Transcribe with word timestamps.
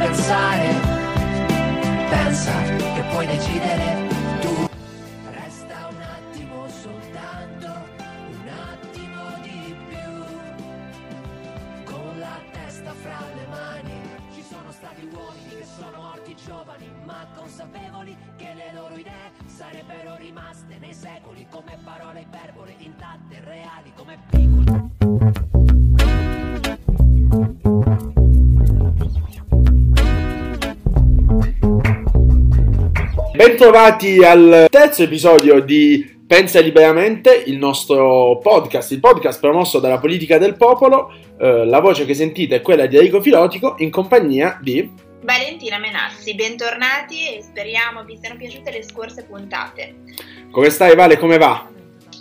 pensare. 0.00 0.68
Pensa 2.08 2.62
che 2.62 3.02
puoi 3.10 3.26
decidere 3.26 4.08
tu. 4.40 4.66
Resta 5.30 5.88
un 5.90 6.00
attimo 6.00 6.68
soltanto, 6.68 7.66
un 7.66 8.48
attimo 8.48 9.22
di 9.42 9.76
più. 9.90 10.08
Con 11.84 12.18
la 12.18 12.38
testa 12.50 12.92
fra 12.94 13.18
le 13.34 13.46
mani, 13.50 14.00
ci 14.32 14.42
sono 14.42 14.72
stati 14.72 15.06
uomini 15.12 15.58
che 15.58 15.66
sono 15.76 16.00
morti 16.00 16.34
giovani, 16.46 16.90
ma 17.04 17.26
consapevoli 17.36 18.16
che 18.36 18.54
le 18.54 18.72
loro 18.72 18.96
idee 18.96 19.32
sarebbero 19.44 20.16
rimaste 20.16 20.78
nei 20.80 20.94
secoli 20.94 21.46
come 21.50 21.76
parole 21.84 22.20
iperbole, 22.20 22.74
intatte, 22.78 23.40
reali, 23.44 23.92
come 23.94 24.18
piccoli. 24.30 25.29
Bentrovati 33.60 34.24
al 34.24 34.68
terzo 34.70 35.02
episodio 35.02 35.60
di 35.60 36.18
Pensa 36.26 36.60
liberamente, 36.60 37.42
il 37.44 37.58
nostro 37.58 38.38
podcast, 38.38 38.90
il 38.92 39.00
podcast 39.00 39.38
promosso 39.38 39.80
dalla 39.80 39.98
politica 39.98 40.38
del 40.38 40.56
popolo. 40.56 41.12
Eh, 41.38 41.66
la 41.66 41.78
voce 41.80 42.06
che 42.06 42.14
sentite 42.14 42.56
è 42.56 42.62
quella 42.62 42.86
di 42.86 42.96
Enrico 42.96 43.20
Filotico 43.20 43.74
in 43.80 43.90
compagnia 43.90 44.58
di... 44.62 44.90
Valentina 45.20 45.78
Menassi, 45.78 46.34
bentornati 46.34 47.36
e 47.36 47.42
speriamo 47.42 48.02
vi 48.04 48.16
siano 48.18 48.38
piaciute 48.38 48.70
le 48.70 48.82
scorse 48.82 49.24
puntate. 49.24 49.94
Come 50.50 50.70
stai 50.70 50.96
Vale, 50.96 51.18
come 51.18 51.36
va? 51.36 51.68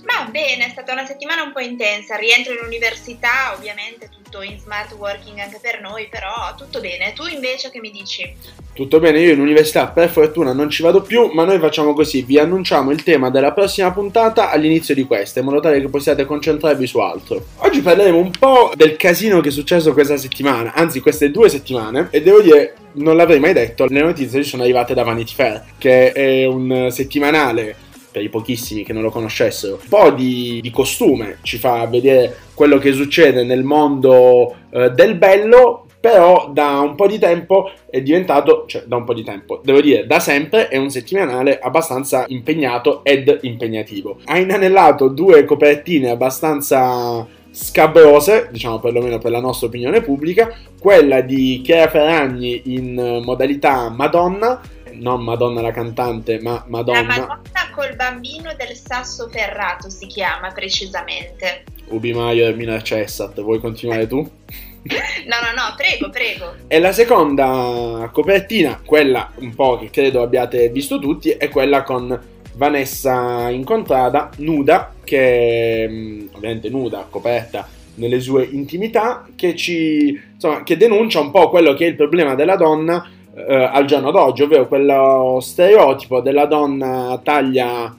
Ma 0.09 0.25
bene, 0.25 0.65
è 0.65 0.69
stata 0.69 0.91
una 0.91 1.05
settimana 1.05 1.43
un 1.43 1.51
po' 1.51 1.59
intensa, 1.59 2.15
rientro 2.15 2.51
in 2.53 2.65
università, 2.65 3.53
ovviamente 3.55 4.09
tutto 4.09 4.41
in 4.41 4.57
smart 4.59 4.91
working 4.93 5.37
anche 5.37 5.59
per 5.61 5.81
noi, 5.81 6.07
però 6.09 6.55
tutto 6.57 6.79
bene. 6.79 7.13
Tu 7.13 7.27
invece 7.27 7.69
che 7.69 7.79
mi 7.79 7.91
dici? 7.91 8.33
Tutto 8.73 8.99
bene, 8.99 9.19
io 9.19 9.33
in 9.33 9.39
università 9.39 9.87
per 9.87 10.09
fortuna 10.09 10.51
non 10.51 10.69
ci 10.71 10.81
vado 10.81 11.03
più, 11.03 11.27
ma 11.27 11.43
noi 11.43 11.59
facciamo 11.59 11.93
così, 11.93 12.23
vi 12.23 12.39
annunciamo 12.39 12.89
il 12.89 13.03
tema 13.03 13.29
della 13.29 13.51
prossima 13.53 13.91
puntata 13.91 14.49
all'inizio 14.49 14.95
di 14.95 15.03
questa, 15.03 15.41
in 15.41 15.45
modo 15.45 15.59
tale 15.59 15.79
che 15.79 15.89
possiate 15.89 16.25
concentrarvi 16.25 16.87
su 16.87 16.97
altro. 16.97 17.45
Oggi 17.57 17.81
parleremo 17.81 18.17
un 18.17 18.31
po' 18.31 18.71
del 18.75 18.95
casino 18.95 19.41
che 19.41 19.49
è 19.49 19.51
successo 19.51 19.93
questa 19.93 20.17
settimana, 20.17 20.73
anzi 20.73 21.01
queste 21.01 21.29
due 21.29 21.49
settimane, 21.49 22.07
e 22.09 22.23
devo 22.23 22.41
dire, 22.41 22.75
non 22.93 23.15
l'avrei 23.15 23.39
mai 23.39 23.53
detto, 23.53 23.85
le 23.85 24.01
notizie 24.01 24.41
sono 24.41 24.63
arrivate 24.63 24.95
da 24.95 25.03
Vanity 25.03 25.33
Fair, 25.35 25.65
che 25.77 26.13
è 26.13 26.45
un 26.45 26.87
settimanale 26.89 27.87
per 28.11 28.23
i 28.23 28.29
pochissimi 28.29 28.83
che 28.83 28.93
non 28.93 29.03
lo 29.03 29.09
conoscessero, 29.09 29.79
un 29.81 29.87
po' 29.87 30.11
di, 30.11 30.59
di 30.61 30.71
costume, 30.71 31.37
ci 31.41 31.57
fa 31.57 31.85
vedere 31.85 32.35
quello 32.53 32.77
che 32.77 32.91
succede 32.91 33.43
nel 33.43 33.63
mondo 33.63 34.55
eh, 34.71 34.91
del 34.91 35.15
bello, 35.15 35.85
però 35.99 36.49
da 36.51 36.79
un 36.79 36.95
po' 36.95 37.07
di 37.07 37.19
tempo 37.19 37.71
è 37.89 38.01
diventato, 38.01 38.63
cioè 38.67 38.83
da 38.85 38.95
un 38.95 39.03
po' 39.03 39.13
di 39.13 39.23
tempo, 39.23 39.59
devo 39.63 39.81
dire 39.81 40.07
da 40.07 40.19
sempre 40.19 40.69
è 40.69 40.77
un 40.77 40.89
settimanale 40.89 41.59
abbastanza 41.59 42.25
impegnato 42.27 43.03
ed 43.03 43.39
impegnativo. 43.41 44.17
Ha 44.25 44.37
inanellato 44.37 45.09
due 45.09 45.43
copertine 45.43 46.09
abbastanza 46.09 47.27
scabrose, 47.51 48.47
diciamo 48.51 48.79
perlomeno 48.79 49.17
per 49.17 49.31
la 49.31 49.41
nostra 49.41 49.67
opinione 49.67 50.01
pubblica, 50.01 50.55
quella 50.79 51.21
di 51.21 51.61
Chiara 51.63 51.89
Ferragni 51.89 52.61
in 52.65 53.21
modalità 53.23 53.89
Madonna, 53.89 54.61
non 54.93 55.21
Madonna 55.23 55.61
la 55.61 55.71
cantante, 55.71 56.39
ma 56.41 56.63
Madonna... 56.67 57.01
La 57.01 57.07
Madonna 57.07 57.68
col 57.79 57.95
bambino 57.95 58.53
del 58.57 58.75
sasso 58.75 59.29
ferrato 59.29 59.89
si 59.89 60.05
chiama 60.05 60.51
precisamente. 60.51 61.63
Ubi 61.85 62.11
Maier 62.11 62.53
Mina 62.53 62.81
Cessat, 62.81 63.39
vuoi 63.41 63.61
continuare 63.61 64.05
tu? 64.05 64.17
No, 64.17 65.35
no, 65.41 65.53
no, 65.55 65.75
prego, 65.77 66.09
prego. 66.09 66.55
E 66.67 66.77
la 66.79 66.91
seconda 66.91 68.09
copertina, 68.11 68.81
quella 68.83 69.31
un 69.35 69.55
po' 69.55 69.77
che 69.77 69.89
credo 69.91 70.21
abbiate 70.21 70.67
visto 70.69 70.99
tutti, 70.99 71.29
è 71.29 71.47
quella 71.47 71.83
con 71.83 72.19
Vanessa 72.55 73.49
incontrata, 73.49 74.29
nuda, 74.39 74.93
che 75.01 75.87
mh, 75.87 76.29
ovviamente 76.35 76.69
nuda, 76.69 77.07
coperta 77.09 77.65
nelle 77.95 78.19
sue 78.19 78.43
intimità, 78.43 79.25
che 79.35 79.55
ci 79.55 80.19
insomma, 80.33 80.63
che 80.63 80.75
denuncia 80.75 81.21
un 81.21 81.31
po' 81.31 81.49
quello 81.49 81.73
che 81.75 81.85
è 81.85 81.89
il 81.89 81.95
problema 81.95 82.35
della 82.35 82.57
donna 82.57 83.09
eh, 83.47 83.55
al 83.55 83.85
giorno 83.85 84.11
d'oggi, 84.11 84.43
ovvero 84.43 84.67
quello 84.67 85.39
stereotipo 85.41 86.21
della 86.21 86.45
donna 86.45 87.19
taglia 87.23 87.95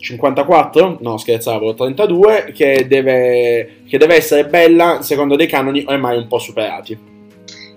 54, 0.00 0.98
no 1.00 1.16
scherzavo, 1.16 1.74
32, 1.74 2.52
che 2.54 2.86
deve, 2.88 3.82
che 3.86 3.98
deve 3.98 4.14
essere 4.16 4.46
bella 4.46 5.02
secondo 5.02 5.36
dei 5.36 5.46
canoni 5.46 5.84
ormai 5.86 6.16
un 6.16 6.26
po' 6.26 6.38
superati. 6.38 7.09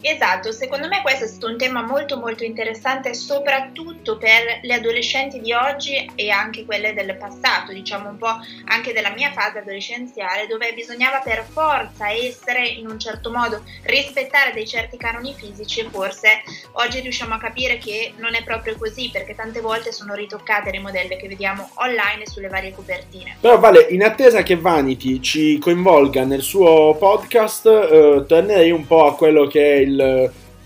Esatto, 0.06 0.52
secondo 0.52 0.90
me 0.90 1.02
questo 1.02 1.24
è 1.24 1.28
stato 1.28 1.48
un 1.48 1.58
tema 1.58 1.82
molto 1.82 2.18
molto 2.18 2.44
interessante 2.44 3.14
soprattutto 3.14 4.18
per 4.18 4.60
le 4.62 4.74
adolescenti 4.74 5.40
di 5.40 5.54
oggi 5.54 6.12
e 6.16 6.30
anche 6.30 6.66
quelle 6.66 6.94
del 6.94 7.16
passato, 7.16 7.72
diciamo 7.72 8.10
un 8.10 8.18
po' 8.18 8.36
anche 8.66 8.92
della 8.92 9.12
mia 9.12 9.32
fase 9.32 9.60
adolescenziale 9.60 10.46
dove 10.48 10.74
bisognava 10.74 11.22
per 11.24 11.46
forza 11.50 12.10
essere 12.12 12.68
in 12.68 12.88
un 12.90 13.00
certo 13.00 13.32
modo, 13.32 13.64
rispettare 13.84 14.52
dei 14.52 14.68
certi 14.68 14.98
canoni 14.98 15.34
fisici 15.34 15.80
e 15.80 15.88
forse 15.90 16.42
oggi 16.74 17.00
riusciamo 17.00 17.36
a 17.36 17.40
capire 17.40 17.78
che 17.78 18.12
non 18.18 18.36
è 18.36 18.44
proprio 18.44 18.76
così 18.78 19.10
perché 19.10 19.36
tante 19.36 19.62
volte 19.62 19.94
sono 19.94 20.16
ritoccate 20.16 20.70
le 20.70 20.80
modelle 20.80 21.16
che 21.16 21.30
vediamo 21.30 21.70
online 21.76 22.26
sulle 22.26 22.50
varie 22.50 22.74
copertine. 22.74 23.38
Però 23.40 23.58
vale, 23.58 23.88
in 23.92 24.04
attesa 24.04 24.44
che 24.44 24.58
Vanity 24.58 25.22
ci 25.22 25.58
coinvolga 25.60 26.26
nel 26.26 26.42
suo 26.42 26.94
podcast, 26.96 27.68
eh, 27.68 28.26
tornerei 28.28 28.72
un 28.72 28.86
po' 28.86 29.08
a 29.08 29.16
quello 29.16 29.48
che 29.48 29.76
è 29.76 29.78
il 29.78 29.93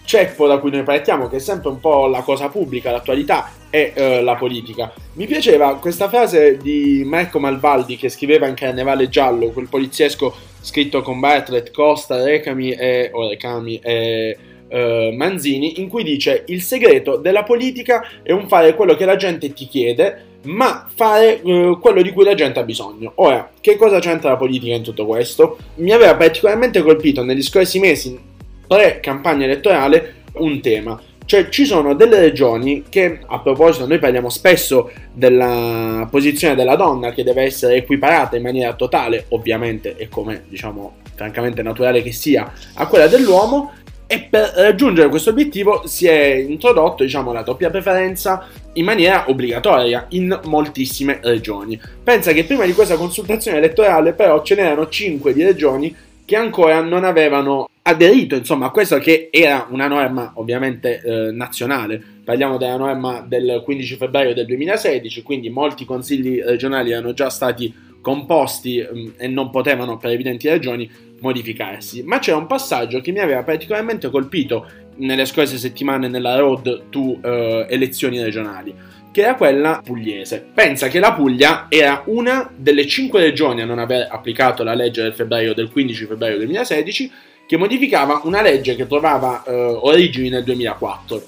ceppo 0.07 0.47
da 0.47 0.57
cui 0.57 0.71
noi 0.71 0.83
partiamo, 0.83 1.27
che 1.27 1.35
è 1.35 1.39
sempre 1.39 1.69
un 1.69 1.81
po' 1.81 2.07
la 2.07 2.21
cosa 2.21 2.47
pubblica, 2.47 2.91
l'attualità 2.91 3.51
e 3.69 3.91
eh, 3.93 4.21
la 4.21 4.35
politica. 4.35 4.93
Mi 5.13 5.25
piaceva 5.25 5.75
questa 5.75 6.07
frase 6.07 6.57
di 6.57 7.03
Marco 7.05 7.39
Malvaldi 7.39 7.97
che 7.97 8.07
scriveva 8.07 8.47
in 8.47 8.55
Carnevale 8.55 9.09
Giallo, 9.09 9.49
quel 9.49 9.67
poliziesco 9.67 10.33
scritto 10.61 11.01
con 11.01 11.19
Bartlett, 11.19 11.71
Costa, 11.71 12.23
Recami 12.23 12.71
e, 12.71 13.09
o 13.13 13.27
Recami 13.27 13.79
e 13.83 14.37
eh, 14.69 15.13
Manzini, 15.15 15.81
in 15.81 15.89
cui 15.89 16.03
dice 16.03 16.43
il 16.47 16.61
segreto 16.61 17.17
della 17.17 17.43
politica 17.43 18.07
è 18.23 18.31
un 18.31 18.47
fare 18.47 18.75
quello 18.75 18.95
che 18.95 19.05
la 19.05 19.17
gente 19.17 19.51
ti 19.51 19.67
chiede, 19.67 20.23
ma 20.43 20.87
fare 20.93 21.41
eh, 21.41 21.77
quello 21.81 22.01
di 22.01 22.11
cui 22.11 22.23
la 22.23 22.33
gente 22.33 22.59
ha 22.59 22.63
bisogno. 22.63 23.11
Ora, 23.15 23.51
che 23.59 23.75
cosa 23.75 23.99
c'entra 23.99 24.29
la 24.29 24.37
politica 24.37 24.73
in 24.73 24.83
tutto 24.83 25.05
questo? 25.05 25.57
Mi 25.75 25.91
aveva 25.91 26.15
particolarmente 26.15 26.81
colpito 26.81 27.23
negli 27.23 27.43
scorsi 27.43 27.79
mesi 27.79 28.35
pre-campagna 28.67 29.45
elettorale 29.45 30.15
un 30.33 30.59
tema. 30.61 30.99
Cioè 31.25 31.49
ci 31.49 31.65
sono 31.65 31.93
delle 31.93 32.19
regioni 32.19 32.85
che, 32.87 33.19
a 33.25 33.39
proposito, 33.39 33.85
noi 33.85 33.99
parliamo 33.99 34.29
spesso 34.29 34.91
della 35.11 36.07
posizione 36.09 36.55
della 36.55 36.77
donna 36.77 37.11
che 37.11 37.23
deve 37.23 37.43
essere 37.43 37.75
equiparata 37.75 38.37
in 38.37 38.43
maniera 38.43 38.73
totale, 38.75 39.25
ovviamente, 39.29 39.95
e 39.97 40.07
come 40.07 40.43
diciamo 40.47 40.97
francamente 41.15 41.61
naturale 41.63 42.01
che 42.01 42.13
sia, 42.13 42.49
a 42.75 42.87
quella 42.87 43.07
dell'uomo, 43.07 43.73
e 44.07 44.25
per 44.29 44.53
raggiungere 44.55 45.09
questo 45.09 45.31
obiettivo 45.31 45.85
si 45.85 46.07
è 46.07 46.35
introdotto 46.35 47.03
diciamo, 47.03 47.33
la 47.33 47.41
doppia 47.41 47.69
preferenza 47.69 48.47
in 48.73 48.85
maniera 48.85 49.25
obbligatoria 49.27 50.05
in 50.11 50.39
moltissime 50.45 51.19
regioni. 51.21 51.77
Pensa 52.01 52.31
che 52.31 52.45
prima 52.45 52.65
di 52.65 52.71
questa 52.71 52.95
consultazione 52.95 53.57
elettorale 53.57 54.13
però 54.13 54.41
ce 54.43 54.55
n'erano 54.55 54.87
5 54.87 55.33
di 55.33 55.43
regioni 55.43 55.93
che 56.27 56.35
ancora 56.35 56.81
non 56.81 57.05
avevano 57.05 57.69
aderito 57.83 58.35
insomma 58.35 58.65
a 58.65 58.69
questa 58.69 58.99
che 58.99 59.29
era 59.31 59.65
una 59.69 59.87
norma 59.87 60.33
ovviamente 60.35 60.99
eh, 60.99 61.31
nazionale. 61.31 62.03
Parliamo 62.21 62.57
della 62.57 62.75
norma 62.75 63.21
del 63.25 63.61
15 63.63 63.95
febbraio 63.95 64.33
del 64.33 64.45
2016, 64.45 65.23
quindi 65.23 65.49
molti 65.49 65.85
consigli 65.85 66.41
regionali 66.41 66.91
erano 66.91 67.13
già 67.13 67.29
stati 67.29 67.73
composti 68.01 68.81
mh, 68.81 68.99
mm, 68.99 69.07
e 69.15 69.27
non 69.29 69.49
potevano 69.49 69.95
per 69.95 70.11
evidenti 70.11 70.49
ragioni 70.49 70.91
modificarsi. 71.21 72.03
Ma 72.03 72.19
c'era 72.19 72.35
un 72.35 72.45
passaggio 72.45 72.99
che 72.99 73.13
mi 73.13 73.19
aveva 73.19 73.43
particolarmente 73.43 74.09
colpito 74.09 74.67
nelle 74.97 75.23
scorse 75.23 75.57
settimane 75.57 76.09
nella 76.09 76.35
road 76.35 76.89
to 76.89 77.19
eh, 77.23 77.67
elezioni 77.69 78.21
regionali 78.21 78.75
che 79.11 79.21
era 79.21 79.35
quella 79.35 79.81
pugliese. 79.83 80.45
Pensa 80.53 80.87
che 80.87 80.99
la 80.99 81.13
Puglia 81.13 81.67
era 81.69 82.03
una 82.05 82.49
delle 82.55 82.85
cinque 82.85 83.21
regioni 83.21 83.61
a 83.61 83.65
non 83.65 83.79
aver 83.79 84.07
applicato 84.11 84.63
la 84.63 84.73
legge 84.73 85.01
del 85.01 85.13
febbraio 85.13 85.53
del 85.53 85.71
15 85.71 86.05
febbraio 86.05 86.37
2016 86.37 87.11
che 87.47 87.57
modificava 87.57 88.21
una 88.25 88.41
legge 88.41 88.75
che 88.75 88.85
trovava 88.85 89.43
eh, 89.43 89.51
origini 89.53 90.29
nel 90.29 90.43
2004. 90.43 91.27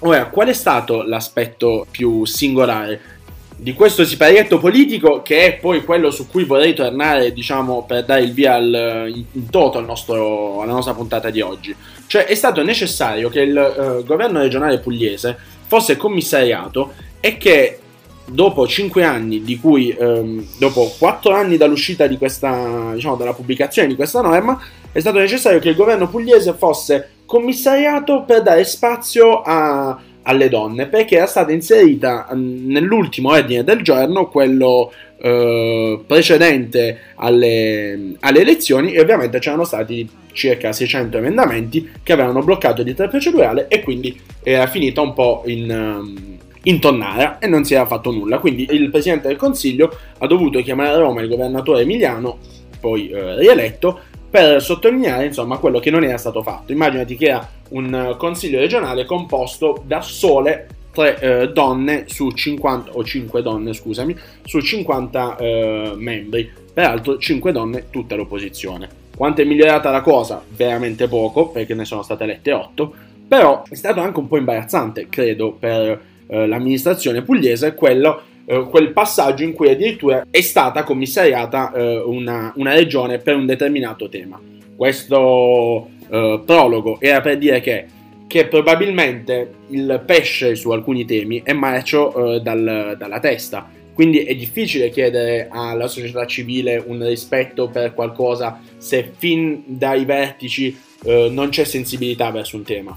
Ora, 0.00 0.26
qual 0.28 0.48
è 0.48 0.52
stato 0.54 1.02
l'aspetto 1.02 1.86
più 1.90 2.24
singolare? 2.24 3.18
Di 3.54 3.74
questo 3.74 4.06
siparietto 4.06 4.58
politico 4.58 5.20
che 5.20 5.44
è 5.44 5.56
poi 5.58 5.84
quello 5.84 6.10
su 6.10 6.26
cui 6.26 6.44
vorrei 6.44 6.72
tornare, 6.72 7.34
diciamo, 7.34 7.84
per 7.84 8.06
dare 8.06 8.22
il 8.22 8.32
via 8.32 8.54
al, 8.54 9.12
in, 9.32 9.50
toto 9.50 9.76
al 9.76 9.84
nostro, 9.84 10.62
alla 10.62 10.72
nostra 10.72 10.94
puntata 10.94 11.28
di 11.28 11.42
oggi. 11.42 11.76
Cioè 12.06 12.24
è 12.24 12.34
stato 12.34 12.62
necessario 12.62 13.28
che 13.28 13.42
il 13.42 13.56
eh, 13.56 14.04
governo 14.06 14.40
regionale 14.40 14.78
pugliese 14.78 15.36
fosse 15.70 15.96
commissariato 15.96 16.94
e 17.20 17.36
che 17.36 17.78
dopo 18.26 18.66
5 18.66 19.04
anni 19.04 19.44
di 19.44 19.56
cui 19.56 19.90
ehm, 19.90 20.44
dopo 20.58 20.92
4 20.98 21.32
anni 21.32 21.56
dall'uscita 21.56 22.08
di 22.08 22.18
questa 22.18 22.90
diciamo 22.92 23.14
dalla 23.14 23.34
pubblicazione 23.34 23.86
di 23.86 23.94
questa 23.94 24.20
norma 24.20 24.60
è 24.90 24.98
stato 24.98 25.18
necessario 25.18 25.60
che 25.60 25.68
il 25.68 25.76
governo 25.76 26.08
pugliese 26.08 26.54
fosse 26.54 27.10
commissariato 27.24 28.24
per 28.24 28.42
dare 28.42 28.64
spazio 28.64 29.42
a, 29.42 29.96
alle 30.22 30.48
donne 30.48 30.86
perché 30.86 31.16
era 31.16 31.26
stata 31.26 31.52
inserita 31.52 32.28
mm, 32.34 32.70
nell'ultimo 32.70 33.30
ordine 33.30 33.64
del 33.64 33.82
giorno 33.82 34.28
quello 34.28 34.92
eh, 35.22 36.00
precedente 36.06 36.98
alle, 37.16 38.14
alle, 38.20 38.40
elezioni 38.40 38.92
e 38.92 39.00
ovviamente 39.00 39.38
c'erano 39.38 39.64
stati 39.64 40.08
circa 40.32 40.72
600 40.72 41.18
emendamenti 41.18 41.90
che 42.02 42.12
avevano 42.12 42.42
bloccato 42.42 42.82
l'iter 42.82 43.08
procedurale 43.08 43.68
e 43.68 43.82
quindi 43.82 44.18
era 44.42 44.66
finita 44.66 45.00
un 45.00 45.12
po' 45.12 45.42
in, 45.46 45.70
um, 45.70 46.38
in 46.62 46.80
tonnara 46.80 47.38
e 47.38 47.46
non 47.46 47.64
si 47.64 47.74
era 47.74 47.86
fatto 47.86 48.10
nulla. 48.10 48.38
Quindi 48.38 48.66
il 48.70 48.90
Presidente 48.90 49.28
del 49.28 49.36
Consiglio 49.36 49.94
ha 50.18 50.26
dovuto 50.26 50.62
chiamare 50.62 50.90
a 50.90 50.98
Roma 50.98 51.20
il 51.20 51.28
governatore 51.28 51.82
Emiliano, 51.82 52.38
poi 52.80 53.10
eh, 53.10 53.36
rieletto, 53.36 54.00
per 54.30 54.62
sottolineare 54.62 55.26
insomma 55.26 55.58
quello 55.58 55.80
che 55.80 55.90
non 55.90 56.04
era 56.04 56.16
stato 56.16 56.42
fatto. 56.42 56.72
Immaginati 56.72 57.16
che 57.16 57.26
era 57.26 57.48
un 57.70 58.14
consiglio 58.16 58.60
regionale 58.60 59.04
composto 59.04 59.82
da 59.84 60.00
sole 60.00 60.68
tre 60.92 61.18
eh, 61.20 61.48
donne 61.48 62.04
su 62.06 62.30
50 62.30 62.92
o 62.92 63.04
5 63.04 63.42
donne, 63.42 63.72
scusami, 63.72 64.16
su 64.44 64.60
50 64.60 65.36
eh, 65.36 65.92
membri. 65.96 66.50
Peraltro 66.72 67.18
5 67.18 67.52
donne 67.52 67.86
tutta 67.90 68.14
l'opposizione. 68.14 68.88
Quanto 69.16 69.42
è 69.42 69.44
migliorata 69.44 69.90
la 69.90 70.00
cosa? 70.00 70.42
Veramente 70.48 71.08
poco, 71.08 71.48
perché 71.48 71.74
ne 71.74 71.84
sono 71.84 72.02
state 72.02 72.24
elette 72.24 72.52
8, 72.52 72.94
però 73.28 73.62
è 73.68 73.74
stato 73.74 74.00
anche 74.00 74.18
un 74.18 74.28
po' 74.28 74.38
imbarazzante, 74.38 75.08
credo, 75.08 75.52
per 75.52 76.00
eh, 76.26 76.46
l'amministrazione 76.46 77.22
pugliese 77.22 77.74
quello, 77.74 78.22
eh, 78.50 78.66
quel 78.68 78.90
passaggio 78.90 79.44
in 79.44 79.52
cui 79.52 79.70
addirittura 79.70 80.26
è 80.28 80.40
stata 80.40 80.82
commissariata 80.82 81.72
eh, 81.72 81.98
una, 81.98 82.52
una, 82.56 82.74
regione 82.74 83.18
per 83.18 83.36
un 83.36 83.46
determinato 83.46 84.08
tema. 84.08 84.40
Questo 84.74 85.88
eh, 86.10 86.42
prologo 86.44 87.00
era 87.00 87.20
per 87.20 87.38
dire 87.38 87.60
che, 87.60 87.86
che, 88.26 88.46
probabilmente 88.48 89.54
il 89.68 90.02
pesce 90.04 90.56
su 90.56 90.70
alcuni 90.70 91.04
temi 91.04 91.42
è 91.44 91.52
marcio 91.52 92.34
eh, 92.34 92.40
dal, 92.40 92.96
dalla 92.98 93.20
testa. 93.20 93.70
Quindi 93.94 94.24
è 94.24 94.34
difficile 94.34 94.90
chiedere 94.90 95.46
alla 95.48 95.86
società 95.86 96.26
civile 96.26 96.82
un 96.84 97.06
rispetto 97.06 97.68
per 97.68 97.94
qualcosa 97.94 98.60
se 98.78 99.12
fin 99.16 99.62
dai 99.66 100.04
vertici 100.04 100.76
eh, 101.04 101.28
non 101.30 101.50
c'è 101.50 101.62
sensibilità 101.62 102.32
verso 102.32 102.56
un 102.56 102.64
tema. 102.64 102.96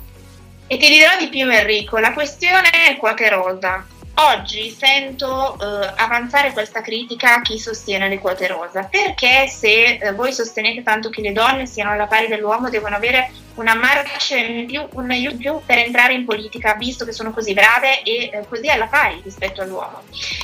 E 0.65 0.77
ti 0.77 0.87
dirò 0.87 1.09
di 1.19 1.27
più 1.27 1.47
Enrico, 1.47 1.99
la 1.99 2.13
questione 2.13 2.69
è 2.89 2.97
quote 2.97 3.29
rosa. 3.29 3.85
Oggi 4.15 4.69
sento 4.69 5.57
eh, 5.59 5.93
avanzare 5.95 6.53
questa 6.53 6.81
critica 6.81 7.35
a 7.35 7.41
chi 7.41 7.57
sostiene 7.57 8.07
le 8.07 8.19
quote 8.19 8.45
rosa, 8.45 8.83
perché 8.83 9.47
se 9.47 9.95
eh, 9.95 10.13
voi 10.13 10.31
sostenete 10.31 10.83
tanto 10.83 11.09
che 11.09 11.21
le 11.21 11.31
donne 11.31 11.65
siano 11.65 11.91
alla 11.91 12.05
pari 12.05 12.27
dell'uomo 12.27 12.69
devono 12.69 12.95
avere 12.95 13.31
una 13.55 13.75
marcia 13.75 14.37
in 14.37 14.65
più, 14.65 14.85
un 14.93 15.11
aiuto 15.11 15.33
in 15.33 15.37
più 15.37 15.61
per 15.65 15.77
entrare 15.77 16.13
in 16.13 16.25
politica, 16.25 16.75
visto 16.75 17.05
che 17.05 17.11
sono 17.11 17.31
così 17.31 17.53
brave 17.53 18.03
e 18.03 18.29
eh, 18.31 18.45
così 18.47 18.69
alla 18.69 18.87
pari 18.87 19.21
rispetto 19.23 19.61
all'uomo. 19.61 20.01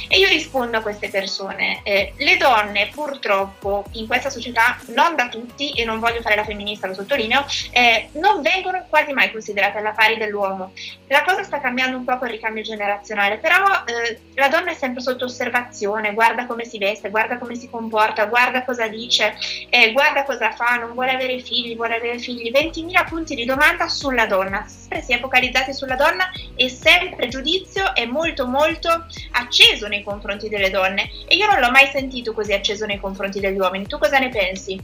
E 0.08 0.18
io 0.18 0.28
rispondo 0.28 0.78
a 0.78 0.82
queste 0.82 1.10
persone, 1.10 1.82
eh, 1.84 2.14
le 2.18 2.38
donne 2.38 2.90
purtroppo 2.94 3.86
in 3.94 4.08
questa 4.08 4.30
società, 4.30 4.78
non 4.88 5.16
da 5.16 5.30
tutti, 5.30 5.72
e 5.72 5.86
non 5.86 6.00
voglio 6.00 6.22
fare 6.22 6.36
la 6.36 6.44
femminista, 6.44 6.88
lo 6.88 6.94
sottolineo, 6.94 7.46
eh, 7.72 8.10
non 8.14 8.42
vengono 8.42 8.86
quasi 8.90 9.14
mai 9.14 9.32
considerate 9.32 9.78
alla 9.78 9.92
pari 9.92 10.18
dell'uomo. 10.18 10.74
La 11.08 11.24
cosa 11.24 11.44
sta 11.44 11.60
cambiando 11.60 11.98
un 11.98 12.06
po' 12.06 12.18
con 12.18 12.28
il 12.28 12.34
ricambio 12.34 12.64
generazionale, 12.64 13.38
però 13.38 13.66
eh, 13.86 14.20
la 14.36 14.48
donna 14.48 14.72
è 14.72 14.76
sempre 14.76 15.02
sotto 15.02 15.26
osservazione, 15.26 16.14
guarda 16.14 16.46
come 16.46 16.66
si 16.66 16.78
veste, 16.78 17.10
guarda 17.10 17.38
come 17.38 17.56
si 17.56 17.70
comporta, 17.70 18.26
guarda 18.26 18.64
cosa 18.64 18.88
dice, 18.88 19.36
eh, 19.70 19.92
guarda 19.92 20.24
cosa 20.24 20.52
fa, 20.52 20.76
non 20.76 20.94
vuole 20.94 21.12
avere 21.12 21.40
figli, 21.40 21.76
vuole 21.76 21.96
avere 21.96 22.20
figli, 22.20 22.52
20.000 22.52 22.99
punti 23.04 23.36
di 23.36 23.46
domanda 23.46 23.88
sulla 23.88 24.25
donna, 24.25 24.66
sempre 24.68 25.01
si 25.01 25.13
è 25.13 25.19
focalizzati 25.19 25.74
sulla 25.74 25.96
donna 25.96 26.25
e 26.56 26.69
sempre 26.69 27.25
il 27.25 27.31
giudizio 27.31 27.94
è 27.94 28.06
molto 28.06 28.48
molto 28.48 28.90
acceso 29.31 29.88
nei 29.88 30.04
confronti 30.04 30.50
delle 30.50 30.69
donne 30.69 31.10
e 31.28 31.36
io 31.36 31.46
non 31.46 31.60
l'ho 31.60 31.72
mai 31.72 31.88
sentito 31.92 32.34
così 32.34 32.54
acceso 32.54 32.86
nei 32.86 33.00
confronti 33.00 33.40
degli 33.40 33.57
uomini. 33.57 33.86
Tu 33.86 33.98
cosa 33.98 34.19
ne 34.19 34.30
pensi? 34.30 34.80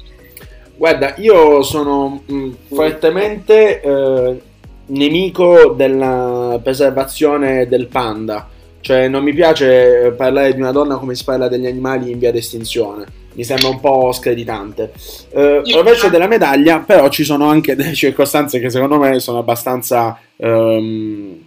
Guarda, 0.76 1.16
io 1.18 1.64
sono 1.64 2.22
mh, 2.26 2.36
mm, 2.36 2.54
fortemente 2.68 3.82
eh, 3.82 4.42
nemico 4.88 5.74
della 5.74 6.60
preservazione 6.62 7.68
del 7.68 7.88
panda, 7.88 8.50
cioè 8.82 9.08
non 9.08 9.24
mi 9.24 9.34
piace 9.34 10.14
parlare 10.18 10.54
di 10.54 10.60
una 10.60 10.72
donna 10.72 10.98
come 10.98 11.16
si 11.16 11.24
parla 11.24 11.48
degli 11.48 11.66
animali 11.66 12.12
in 12.12 12.20
via 12.20 12.32
d'estinzione 12.32 13.24
mi 13.36 13.44
sembra 13.44 13.68
un 13.70 13.80
po' 13.80 14.12
screditante. 14.12 14.92
Eh, 15.32 15.62
rovescio 15.72 16.10
della 16.10 16.28
medaglia, 16.28 16.80
però 16.80 17.10
ci 17.10 17.24
sono 17.24 17.48
anche 17.48 17.76
delle 17.76 17.94
circostanze 17.94 18.60
che 18.60 18.70
secondo 18.70 18.98
me 18.98 19.20
sono 19.20 19.40
abbastanza 19.40 20.18
ehm, 20.38 21.44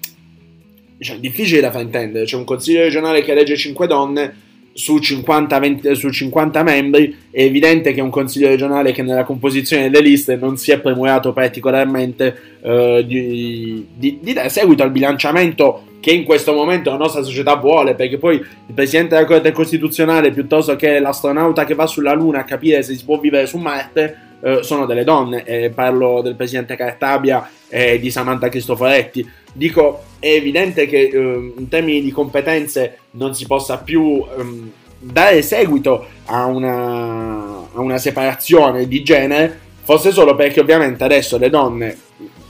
diciamo, 0.96 1.18
difficili 1.18 1.60
da 1.60 1.70
far 1.70 1.82
intendere. 1.82 2.24
C'è 2.24 2.36
un 2.36 2.44
consiglio 2.44 2.82
regionale 2.82 3.22
che 3.22 3.32
elegge 3.32 3.56
5 3.56 3.86
donne 3.86 4.46
su 4.78 4.98
50, 4.98 5.58
20, 5.58 5.94
su 5.96 6.08
50 6.08 6.62
membri, 6.62 7.16
è 7.32 7.42
evidente 7.42 7.92
che 7.92 7.98
è 7.98 8.02
un 8.02 8.10
consiglio 8.10 8.46
regionale 8.46 8.92
che 8.92 9.02
nella 9.02 9.24
composizione 9.24 9.90
delle 9.90 10.06
liste 10.06 10.36
non 10.36 10.56
si 10.56 10.70
è 10.70 10.78
premurato 10.78 11.32
particolarmente 11.32 12.58
eh, 12.62 13.04
di, 13.04 13.88
di, 13.92 14.18
di 14.22 14.32
dare 14.32 14.48
seguito 14.48 14.84
al 14.84 14.92
bilanciamento 14.92 15.82
che 15.98 16.12
in 16.12 16.22
questo 16.22 16.52
momento 16.52 16.90
la 16.90 16.96
nostra 16.96 17.22
società 17.22 17.56
vuole, 17.56 17.96
perché 17.96 18.18
poi 18.18 18.36
il 18.36 18.72
presidente 18.72 19.16
della 19.16 19.26
Corte 19.26 19.50
Costituzionale, 19.50 20.30
piuttosto 20.30 20.76
che 20.76 21.00
l'astronauta 21.00 21.64
che 21.64 21.74
va 21.74 21.88
sulla 21.88 22.12
Luna 22.12 22.38
a 22.38 22.44
capire 22.44 22.84
se 22.84 22.94
si 22.94 23.04
può 23.04 23.18
vivere 23.18 23.46
su 23.46 23.58
Marte, 23.58 24.26
eh, 24.40 24.62
sono 24.62 24.86
delle 24.86 25.02
donne. 25.02 25.42
E 25.42 25.70
parlo 25.70 26.20
del 26.22 26.36
presidente 26.36 26.76
Cartabia 26.76 27.50
e 27.68 27.98
di 27.98 28.12
Samantha 28.12 28.48
Cristoforetti. 28.48 29.28
Dico, 29.58 30.04
è 30.20 30.28
evidente 30.28 30.86
che 30.86 31.10
eh, 31.12 31.52
in 31.56 31.68
termini 31.68 32.00
di 32.00 32.12
competenze 32.12 32.98
non 33.12 33.34
si 33.34 33.44
possa 33.44 33.78
più 33.78 34.24
ehm, 34.38 34.70
dare 35.00 35.42
seguito 35.42 36.06
a 36.26 36.46
una, 36.46 37.66
a 37.72 37.80
una 37.80 37.98
separazione 37.98 38.86
di 38.86 39.02
genere, 39.02 39.58
forse 39.82 40.12
solo 40.12 40.36
perché 40.36 40.60
ovviamente 40.60 41.02
adesso 41.02 41.38
le 41.38 41.50
donne 41.50 41.98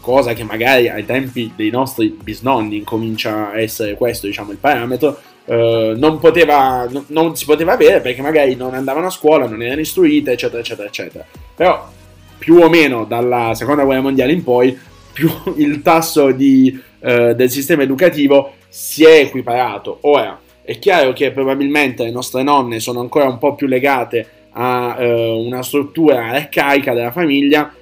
cosa 0.03 0.35
che 0.35 0.45
magari 0.45 0.91
ai 0.91 1.07
tempi 1.07 1.51
dei 1.57 1.71
nostri 1.71 2.15
bisnonni 2.23 2.77
incomincia 2.77 3.53
a 3.53 3.59
essere 3.59 3.95
questo, 3.95 4.27
diciamo, 4.27 4.51
il 4.51 4.59
parametro, 4.59 5.19
eh, 5.47 5.95
non, 5.97 6.19
poteva, 6.19 6.87
no, 6.91 7.05
non 7.07 7.37
si 7.37 7.47
poteva 7.47 7.73
avere 7.73 8.03
perché 8.03 8.21
magari 8.21 8.55
non 8.55 8.75
andavano 8.75 9.07
a 9.07 9.11
scuola, 9.11 9.47
non 9.47 9.63
erano 9.63 9.81
istruite, 9.81 10.33
eccetera, 10.33 10.61
eccetera, 10.61 10.89
eccetera. 10.89 11.25
Però 11.55 11.89
più 12.37 12.57
o 12.57 12.69
meno 12.69 13.05
dalla 13.07 13.55
seconda 13.55 13.85
guerra 13.85 14.03
mondiale 14.03 14.33
in 14.33 14.45
poi, 14.45 14.79
più 15.11 15.31
il 15.57 15.83
tasso 15.83 16.31
di, 16.31 16.87
eh, 17.01 17.35
del 17.35 17.51
sistema 17.51 17.83
educativo 17.83 18.55
si 18.69 19.05
è 19.05 19.21
equiparato. 19.21 19.99
Ora, 20.03 20.39
è 20.63 20.79
chiaro 20.79 21.13
che 21.13 21.31
probabilmente 21.31 22.05
le 22.05 22.11
nostre 22.11 22.43
nonne 22.43 22.81
sono 22.81 23.01
ancora 23.01 23.27
un 23.27 23.39
po' 23.39 23.55
più 23.55 23.67
legate 23.67 24.27
a 24.51 24.97
eh, 24.99 25.31
una 25.31 25.63
struttura 25.63 26.29
arcaica 26.29 26.93
della 26.93 27.13
famiglia, 27.13 27.73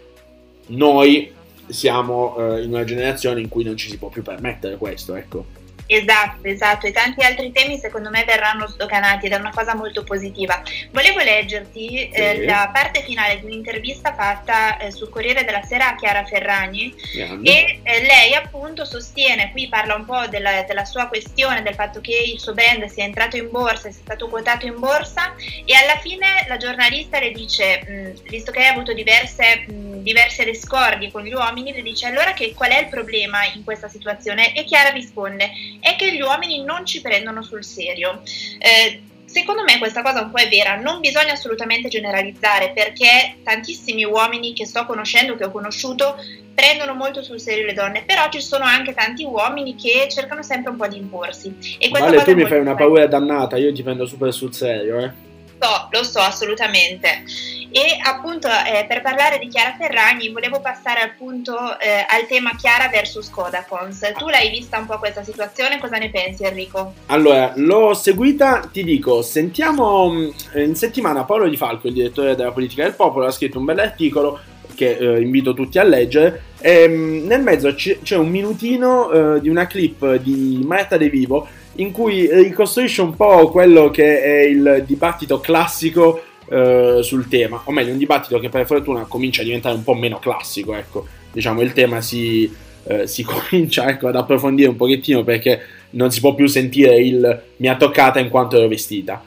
noi 0.68 1.32
siamo 1.68 2.36
eh, 2.38 2.62
in 2.62 2.70
una 2.70 2.84
generazione 2.84 3.40
in 3.40 3.48
cui 3.48 3.64
non 3.64 3.76
ci 3.76 3.88
si 3.88 3.98
può 3.98 4.08
più 4.08 4.22
permettere 4.22 4.76
questo, 4.76 5.14
ecco. 5.14 5.44
Esatto, 5.86 6.48
esatto, 6.48 6.86
e 6.86 6.92
tanti 6.92 7.22
altri 7.22 7.52
temi 7.52 7.78
secondo 7.78 8.10
me 8.10 8.24
verranno 8.24 8.66
sdoganati 8.66 9.26
ed 9.26 9.32
è 9.32 9.36
una 9.36 9.52
cosa 9.52 9.74
molto 9.74 10.02
positiva. 10.02 10.60
Volevo 10.90 11.20
leggerti 11.20 12.08
eh, 12.08 12.10
sì. 12.12 12.20
eh, 12.20 12.44
la 12.44 12.70
parte 12.72 13.02
finale 13.02 13.38
di 13.38 13.46
un'intervista 13.46 14.12
fatta 14.14 14.78
eh, 14.78 14.90
sul 14.90 15.08
Corriere 15.08 15.44
della 15.44 15.62
Sera 15.62 15.90
a 15.90 15.94
Chiara 15.94 16.24
Ferragni 16.24 16.94
Grande. 17.14 17.50
e 17.50 17.80
eh, 17.82 18.02
lei 18.02 18.34
appunto 18.34 18.84
sostiene, 18.84 19.50
qui 19.52 19.68
parla 19.68 19.94
un 19.94 20.04
po' 20.04 20.26
della, 20.26 20.64
della, 20.64 20.84
sua 20.84 21.06
questione, 21.06 21.62
del 21.62 21.74
fatto 21.74 22.00
che 22.00 22.16
il 22.16 22.40
suo 22.40 22.52
brand 22.52 22.84
sia 22.86 23.04
entrato 23.04 23.36
in 23.36 23.48
borsa, 23.50 23.90
sia 23.90 24.02
stato 24.02 24.28
quotato 24.28 24.66
in 24.66 24.78
borsa 24.78 25.34
e 25.64 25.74
alla 25.74 25.98
fine 25.98 26.26
la 26.48 26.56
giornalista 26.56 27.20
le 27.20 27.30
dice, 27.30 27.84
mh, 27.86 28.28
visto 28.28 28.50
che 28.50 28.60
hai 28.60 28.68
avuto 28.68 28.92
diverse, 28.92 29.66
mh, 29.68 30.02
diverse 30.02 30.44
discordie 30.44 31.12
con 31.12 31.22
gli 31.22 31.32
uomini, 31.32 31.72
le 31.72 31.82
dice 31.82 32.06
allora 32.06 32.32
che, 32.32 32.54
qual 32.54 32.70
è 32.70 32.80
il 32.80 32.88
problema 32.88 33.44
in 33.44 33.62
questa 33.62 33.88
situazione 33.88 34.54
e 34.54 34.64
Chiara 34.64 34.90
risponde 34.90 35.50
è 35.80 35.96
che 35.96 36.14
gli 36.14 36.20
uomini 36.20 36.62
non 36.62 36.84
ci 36.84 37.00
prendono 37.00 37.42
sul 37.42 37.64
serio. 37.64 38.22
Eh, 38.58 39.02
secondo 39.24 39.62
me 39.64 39.78
questa 39.78 40.02
cosa 40.02 40.22
un 40.22 40.30
po' 40.30 40.38
è 40.38 40.48
vera, 40.48 40.76
non 40.76 41.00
bisogna 41.00 41.32
assolutamente 41.32 41.88
generalizzare 41.88 42.72
perché 42.74 43.38
tantissimi 43.42 44.04
uomini 44.04 44.54
che 44.54 44.66
sto 44.66 44.86
conoscendo, 44.86 45.36
che 45.36 45.44
ho 45.44 45.50
conosciuto, 45.50 46.16
prendono 46.54 46.94
molto 46.94 47.22
sul 47.22 47.38
serio 47.38 47.66
le 47.66 47.74
donne, 47.74 48.02
però 48.04 48.28
ci 48.30 48.40
sono 48.40 48.64
anche 48.64 48.94
tanti 48.94 49.24
uomini 49.24 49.74
che 49.74 50.08
cercano 50.10 50.42
sempre 50.42 50.70
un 50.70 50.76
po' 50.78 50.86
di 50.86 50.96
imporsi. 50.96 51.54
E 51.78 51.88
vale, 51.90 52.22
tu 52.22 52.34
mi 52.34 52.46
fai 52.46 52.60
una 52.60 52.74
paura 52.74 53.06
dannata, 53.06 53.58
io 53.58 53.72
ti 53.72 53.82
prendo 53.82 54.06
super 54.06 54.32
sul 54.32 54.54
serio, 54.54 55.00
eh. 55.00 55.25
So, 55.58 55.88
lo 55.90 56.04
so 56.04 56.20
assolutamente. 56.20 57.24
E 57.70 57.98
appunto 58.02 58.48
eh, 58.48 58.86
per 58.86 59.02
parlare 59.02 59.38
di 59.38 59.48
Chiara 59.48 59.76
Ferragni 59.78 60.30
volevo 60.30 60.60
passare 60.60 61.00
appunto 61.00 61.78
eh, 61.78 62.06
al 62.08 62.26
tema 62.26 62.54
Chiara 62.56 62.88
versus 62.88 63.28
Kodakons. 63.28 64.12
Tu 64.16 64.28
l'hai 64.28 64.50
vista 64.50 64.78
un 64.78 64.86
po' 64.86 64.98
questa 64.98 65.22
situazione, 65.22 65.78
cosa 65.78 65.98
ne 65.98 66.10
pensi 66.10 66.44
Enrico? 66.44 66.94
Allora, 67.06 67.52
l'ho 67.56 67.92
seguita, 67.92 68.68
ti 68.72 68.84
dico, 68.84 69.20
sentiamo 69.22 70.10
mm, 70.10 70.28
in 70.54 70.74
settimana 70.74 71.24
Paolo 71.24 71.48
Di 71.48 71.56
Falco, 71.56 71.88
il 71.88 71.94
direttore 71.94 72.34
della 72.34 72.52
politica 72.52 72.84
del 72.84 72.94
popolo, 72.94 73.26
ha 73.26 73.30
scritto 73.30 73.58
un 73.58 73.64
bell'articolo 73.64 74.40
che 74.74 74.96
eh, 74.96 75.20
invito 75.20 75.52
tutti 75.52 75.78
a 75.78 75.84
leggere. 75.84 76.44
E, 76.60 76.88
mm, 76.88 77.26
nel 77.26 77.42
mezzo 77.42 77.74
c- 77.74 77.98
c'è 78.02 78.16
un 78.16 78.28
minutino 78.28 79.10
eh, 79.10 79.40
di 79.40 79.48
una 79.48 79.66
clip 79.66 80.14
di 80.16 80.62
Marta 80.64 80.96
De 80.96 81.08
Vivo 81.08 81.48
in 81.76 81.92
cui 81.92 82.28
ricostruisce 82.30 83.02
un 83.02 83.14
po' 83.14 83.50
quello 83.50 83.90
che 83.90 84.22
è 84.22 84.40
il 84.42 84.84
dibattito 84.86 85.40
classico 85.40 86.22
eh, 86.48 87.00
sul 87.02 87.28
tema, 87.28 87.60
o 87.64 87.72
meglio 87.72 87.92
un 87.92 87.98
dibattito 87.98 88.38
che 88.38 88.48
per 88.48 88.66
fortuna 88.66 89.04
comincia 89.04 89.42
a 89.42 89.44
diventare 89.44 89.74
un 89.74 89.84
po' 89.84 89.94
meno 89.94 90.18
classico, 90.18 90.74
ecco, 90.74 91.06
diciamo 91.32 91.60
il 91.60 91.72
tema 91.72 92.00
si, 92.00 92.52
eh, 92.84 93.06
si 93.06 93.22
comincia 93.24 93.88
ecco, 93.88 94.08
ad 94.08 94.16
approfondire 94.16 94.68
un 94.68 94.76
pochettino 94.76 95.24
perché 95.24 95.60
non 95.90 96.10
si 96.10 96.20
può 96.20 96.34
più 96.34 96.46
sentire 96.46 96.96
il 96.96 97.42
mi 97.56 97.68
ha 97.68 97.76
toccata 97.76 98.18
in 98.18 98.28
quanto 98.28 98.56
ero 98.56 98.68
vestita. 98.68 99.22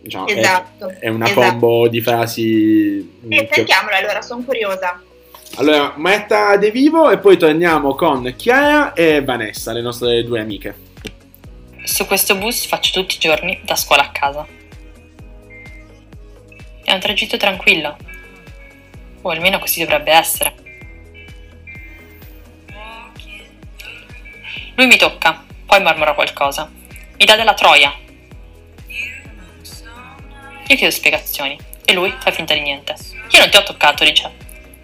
Diciamo, 0.00 0.26
esatto, 0.26 0.88
è, 0.88 0.98
è 0.98 1.08
una 1.08 1.24
esatto. 1.24 1.40
combo 1.40 1.88
di 1.88 2.00
frasi. 2.02 3.20
E 3.28 3.46
che... 3.46 3.54
sentiamola 3.54 3.96
allora, 3.96 4.20
sono 4.20 4.42
curiosa. 4.42 5.00
Allora, 5.56 5.94
Metta 5.96 6.56
De 6.56 6.70
Vivo 6.70 7.10
e 7.10 7.18
poi 7.18 7.38
torniamo 7.38 7.94
con 7.94 8.34
Chiara 8.36 8.92
e 8.92 9.22
Vanessa, 9.22 9.72
le 9.72 9.80
nostre 9.80 10.24
due 10.24 10.40
amiche. 10.40 10.92
Su 11.84 12.06
questo 12.06 12.34
bus 12.36 12.64
faccio 12.64 12.98
tutti 12.98 13.16
i 13.16 13.18
giorni 13.18 13.60
da 13.62 13.76
scuola 13.76 14.04
a 14.04 14.10
casa. 14.10 14.46
È 16.82 16.90
un 16.90 16.98
tragitto 16.98 17.36
tranquillo, 17.36 17.98
o 19.20 19.28
almeno 19.28 19.58
così 19.58 19.80
dovrebbe 19.80 20.10
essere. 20.10 20.54
Lui 24.76 24.86
mi 24.86 24.96
tocca, 24.96 25.44
poi 25.66 25.82
mormora 25.82 26.14
qualcosa. 26.14 26.72
Mi 27.18 27.24
dà 27.26 27.36
della 27.36 27.52
troia. 27.52 27.94
Io 30.66 30.76
chiedo 30.76 30.90
spiegazioni 30.90 31.58
e 31.84 31.92
lui 31.92 32.14
fa 32.18 32.32
finta 32.32 32.54
di 32.54 32.60
niente. 32.60 32.96
Io 33.30 33.38
non 33.40 33.50
ti 33.50 33.58
ho 33.58 33.62
toccato, 33.62 34.04
dice. 34.04 34.32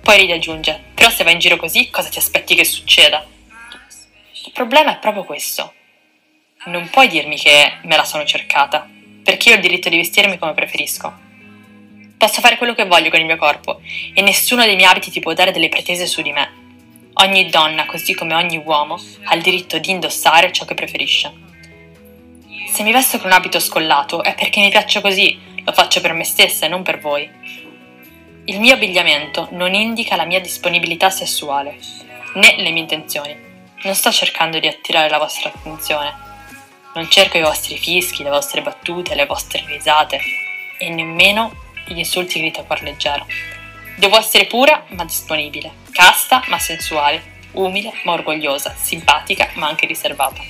Poi 0.03 0.19
ride 0.19 0.35
aggiunge. 0.35 0.79
Però 0.95 1.09
se 1.09 1.25
vai 1.25 1.33
in 1.33 1.39
giro 1.39 1.57
così, 1.57 1.89
cosa 1.89 2.11
ti 2.11 2.19
aspetti 2.19 2.55
che 2.55 2.65
succeda? 2.65 3.27
Il 4.45 4.53
problema 4.53 4.95
è 4.95 4.99
proprio 4.99 5.25
questo 5.25 5.73
non 6.67 6.91
puoi 6.91 7.09
dirmi 7.09 7.39
che 7.39 7.79
me 7.85 7.97
la 7.97 8.05
sono 8.05 8.25
cercata, 8.25 8.87
perché 9.25 9.49
io 9.49 9.55
ho 9.55 9.59
il 9.59 9.63
diritto 9.63 9.89
di 9.89 9.97
vestirmi 9.97 10.37
come 10.37 10.53
preferisco. 10.53 11.29
Posso 12.19 12.43
fare 12.43 12.59
quello 12.59 12.75
che 12.75 12.85
voglio 12.85 13.09
con 13.09 13.19
il 13.19 13.25
mio 13.25 13.39
corpo 13.39 13.81
e 14.13 14.21
nessuno 14.21 14.65
dei 14.65 14.77
miei 14.77 14.91
abiti 14.91 15.11
ti 15.11 15.21
può 15.21 15.33
dare 15.33 15.53
delle 15.53 15.71
pretese 15.71 16.07
su 16.07 16.21
di 16.21 16.33
me. 16.33 16.59
Ogni 17.15 17.49
donna, 17.49 17.87
così 17.87 18.13
come 18.13 18.35
ogni 18.35 18.59
uomo, 18.63 19.01
ha 19.25 19.35
il 19.35 19.41
diritto 19.41 19.79
di 19.79 19.91
indossare 19.91 20.53
ciò 20.53 20.67
che 20.67 20.75
preferisce. 20.75 21.33
Se 22.71 22.83
mi 22.83 22.93
vesto 22.93 23.17
con 23.17 23.29
un 23.29 23.37
abito 23.37 23.59
scollato 23.59 24.23
è 24.23 24.35
perché 24.35 24.61
mi 24.61 24.69
piaccio 24.69 25.01
così, 25.01 25.39
lo 25.65 25.73
faccio 25.73 26.03
per 26.03 26.13
me 26.13 26.25
stessa 26.25 26.67
e 26.67 26.69
non 26.69 26.83
per 26.83 27.01
voi. 27.01 27.29
Il 28.45 28.61
mio 28.61 28.75
abbigliamento 28.75 29.49
non 29.53 29.73
indica 29.73 30.15
la 30.15 30.27
mia 30.27 30.41
disponibilità 30.41 31.09
sessuale, 31.09 31.79
né 32.35 32.57
le 32.59 32.71
mie 32.71 32.83
intenzioni. 32.83 33.35
Non 33.83 33.95
sto 33.95 34.13
cercando 34.13 34.59
di 34.59 34.67
attirare 34.67 35.09
la 35.09 35.19
vostra 35.19 35.51
attenzione 35.55 36.29
non 36.95 37.09
cerco 37.09 37.39
i 37.39 37.43
vostri 37.43 37.79
fischi, 37.79 38.23
le 38.23 38.31
vostre 38.31 38.63
battute, 38.63 39.15
le 39.15 39.27
vostre 39.27 39.65
risate 39.67 40.21
e 40.79 40.89
nemmeno 40.91 41.55
gli 41.87 41.99
insulti 41.99 42.41
grida 42.41 42.65
a 42.67 42.79
leggero. 42.81 43.27
Devo 43.97 44.19
essere 44.19 44.47
pura 44.47 44.85
ma 44.89 45.05
disponibile, 45.05 45.73
casta 45.93 46.43
ma 46.49 46.59
sensuale, 46.59 47.39
umile 47.53 47.93
ma 48.05 48.13
orgogliosa, 48.13 48.75
simpatica 48.77 49.51
ma 49.55 49.69
anche 49.69 49.87
riservata. 49.87 50.43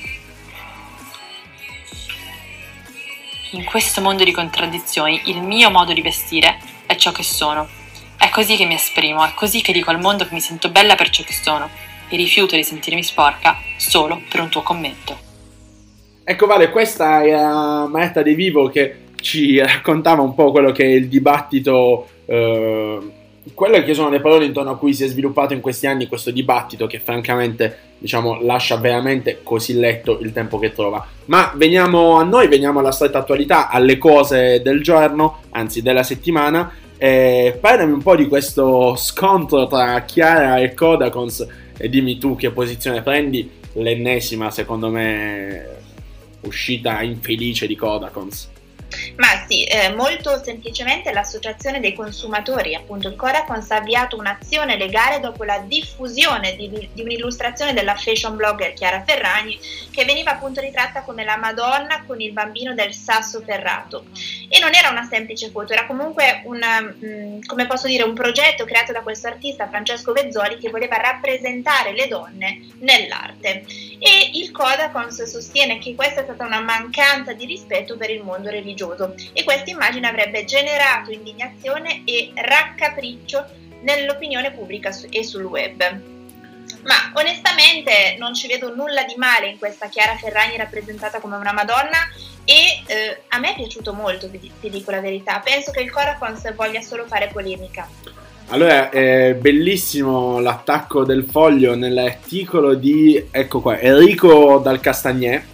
In 3.53 3.65
questo 3.65 4.01
mondo 4.01 4.23
di 4.23 4.31
contraddizioni 4.31 5.23
il 5.25 5.43
mio 5.43 5.71
modo 5.71 5.93
di 5.93 6.03
vestire 6.03 6.61
è 6.87 6.95
ciò 6.95 7.11
che 7.11 7.25
sono. 7.25 7.69
È 8.17 8.29
così 8.29 8.57
che 8.57 8.65
mi 8.65 8.75
esprimo, 8.75 9.25
è 9.25 9.35
così 9.35 9.61
che 9.61 9.73
dico 9.73 9.91
al 9.91 9.99
mondo 9.99 10.27
che 10.27 10.35
mi 10.35 10.41
sento 10.41 10.69
bella 10.69 10.95
per 10.95 11.11
ciò 11.11 11.25
che 11.25 11.33
sono 11.33 11.69
e 12.09 12.17
rifiuto 12.17 12.55
di 12.55 12.63
sentirmi 12.63 13.03
sporca 13.03 13.61
solo 13.77 14.23
per 14.29 14.41
un 14.41 14.49
tuo 14.51 14.63
commento. 14.63 15.30
Ecco, 16.31 16.47
Vale, 16.47 16.71
questa 16.71 17.25
la 17.27 17.89
Marta 17.91 18.23
De 18.23 18.35
Vivo 18.35 18.69
che 18.69 18.99
ci 19.17 19.59
raccontava 19.59 20.23
un 20.23 20.33
po' 20.33 20.53
quello 20.53 20.71
che 20.71 20.85
è 20.85 20.87
il 20.87 21.09
dibattito, 21.09 22.07
eh, 22.25 22.99
quelle 23.53 23.83
che 23.83 23.95
sono 23.95 24.11
le 24.11 24.21
parole 24.21 24.45
intorno 24.45 24.71
a 24.71 24.77
cui 24.77 24.95
si 24.95 25.03
è 25.03 25.09
sviluppato 25.09 25.55
in 25.55 25.61
questi 25.61 25.89
anni 25.89 26.07
questo 26.07 26.31
dibattito 26.31 26.87
che 26.87 27.01
francamente, 27.01 27.79
diciamo, 27.99 28.43
lascia 28.43 28.77
veramente 28.77 29.41
così 29.43 29.75
letto 29.75 30.21
il 30.21 30.33
tempo 30.33 30.61
che 30.61 30.73
trova. 30.73 31.05
Ma 31.25 31.53
veniamo 31.57 32.13
a 32.13 32.23
noi, 32.23 32.47
veniamo 32.47 32.79
alla 32.79 32.93
stretta 32.93 33.19
attualità, 33.19 33.69
alle 33.69 33.99
cose 33.99 34.63
del 34.63 34.85
giorno, 34.85 35.41
anzi 35.51 35.83
della 35.83 36.05
settimana. 36.05 36.73
Eh, 36.97 37.59
parlami 37.61 37.91
un 37.91 38.03
po' 38.03 38.15
di 38.15 38.29
questo 38.29 38.95
scontro 38.95 39.67
tra 39.67 40.01
Chiara 40.05 40.61
e 40.61 40.75
Kodakons 40.75 41.45
e 41.77 41.89
dimmi 41.89 42.19
tu 42.19 42.37
che 42.37 42.53
posizione 42.53 43.03
prendi, 43.03 43.51
l'ennesima 43.73 44.53
secondo 44.53 44.91
me 44.91 45.80
uscita 46.43 47.03
infelice 47.03 47.67
di 47.67 47.77
Kodakons. 47.77 48.49
Ma 49.17 49.45
sì, 49.47 49.65
eh, 49.65 49.93
molto 49.95 50.43
semplicemente 50.43 51.13
l'associazione 51.13 51.81
dei 51.81 51.95
consumatori, 51.95 52.75
appunto 52.75 53.09
il 53.09 53.17
Coracons, 53.17 53.71
ha 53.71 53.77
avviato 53.77 54.17
un'azione 54.17 54.77
legale 54.77 55.21
dopo 55.21 55.45
la 55.45 55.59
diffusione 55.59 56.57
di, 56.57 56.89
di, 56.93 57.03
un'illustrazione 57.03 57.73
della 57.73 57.95
fashion 57.95 58.37
blogger 58.37 58.73
Chiara 58.73 59.03
Ferragni 59.07 59.59
che 59.91 60.05
veniva 60.05 60.33
appunto 60.33 60.61
ritratta 60.61 61.03
come 61.03 61.25
la 61.25 61.37
Madonna 61.37 62.05
con 62.07 62.21
il 62.21 62.33
bambino 62.33 62.75
del 62.75 62.93
sasso 62.93 63.41
ferrato. 63.41 64.07
E 64.49 64.59
non 64.59 64.75
era 64.75 64.91
una 64.91 65.07
semplice 65.09 65.51
foto, 65.51 65.73
era 65.73 65.87
comunque 65.87 66.43
un, 66.45 66.59
mh, 66.59 67.07
mm, 67.07 67.41
come 67.47 67.67
posso 67.67 67.87
dire, 67.87 68.03
un 68.03 68.15
progetto 68.15 68.65
creato 68.65 68.93
da 68.93 69.03
questo 69.03 69.29
artista 69.29 69.69
Francesco 69.69 70.13
Vezzoli 70.13 70.59
che 70.59 70.71
voleva 70.71 70.97
rappresentare 70.97 71.93
le 71.93 72.09
donne 72.09 72.67
nell'arte. 72.79 73.65
E 73.99 74.31
il 74.35 74.51
Codacons 74.51 75.23
sostiene 75.25 75.79
che 75.79 75.95
questa 75.95 76.21
è 76.21 76.25
stata 76.25 76.45
una 76.45 76.61
mancanza 76.61 77.33
di 77.33 77.45
rispetto 77.45 77.97
per 77.97 78.11
il 78.11 78.23
mondo 78.23 78.49
religioso 78.49 78.80
e 79.33 79.45
questa 79.45 79.71
immagine 79.71 80.09
avrebbe 80.09 80.45
generato 80.45 81.11
indignazione 81.11 82.03
e 82.05 82.33
raccapriccio 82.35 83.45
nell'opinione 83.83 84.53
pubblica 84.53 84.91
e 85.11 85.23
sul 85.25 85.45
web. 85.45 85.79
Ma 86.83 87.13
onestamente 87.15 88.17
non 88.19 88.35
ci 88.35 88.47
vedo 88.47 88.75
nulla 88.75 89.05
di 89.05 89.15
male 89.17 89.49
in 89.49 89.59
questa 89.59 89.89
Chiara 89.89 90.17
Ferragni 90.17 90.57
rappresentata 90.57 91.21
come 91.21 91.37
una 91.37 91.53
Madonna 91.53 91.99
e 92.45 92.83
eh, 92.87 93.23
a 93.29 93.39
me 93.39 93.53
è 93.53 93.55
piaciuto 93.57 93.93
molto, 93.93 94.31
ti, 94.31 94.71
dico 94.71 94.91
la 94.91 95.01
verità. 95.01 95.41
Penso 95.45 95.73
che 95.73 95.83
il 95.83 95.91
Coracons 95.91 96.55
voglia 96.55 96.81
solo 96.81 97.07
fare 97.07 97.29
polemica. 97.29 97.89
Allora, 98.49 98.91
è 98.91 99.35
bellissimo 99.35 100.41
l'attacco 100.41 101.05
del 101.05 101.25
foglio 101.25 101.77
nell'articolo 101.77 102.75
di, 102.75 103.29
ecco 103.31 103.61
qua, 103.61 103.79
Enrico 103.79 104.59
Dal 104.59 104.81
Castagnet, 104.81 105.45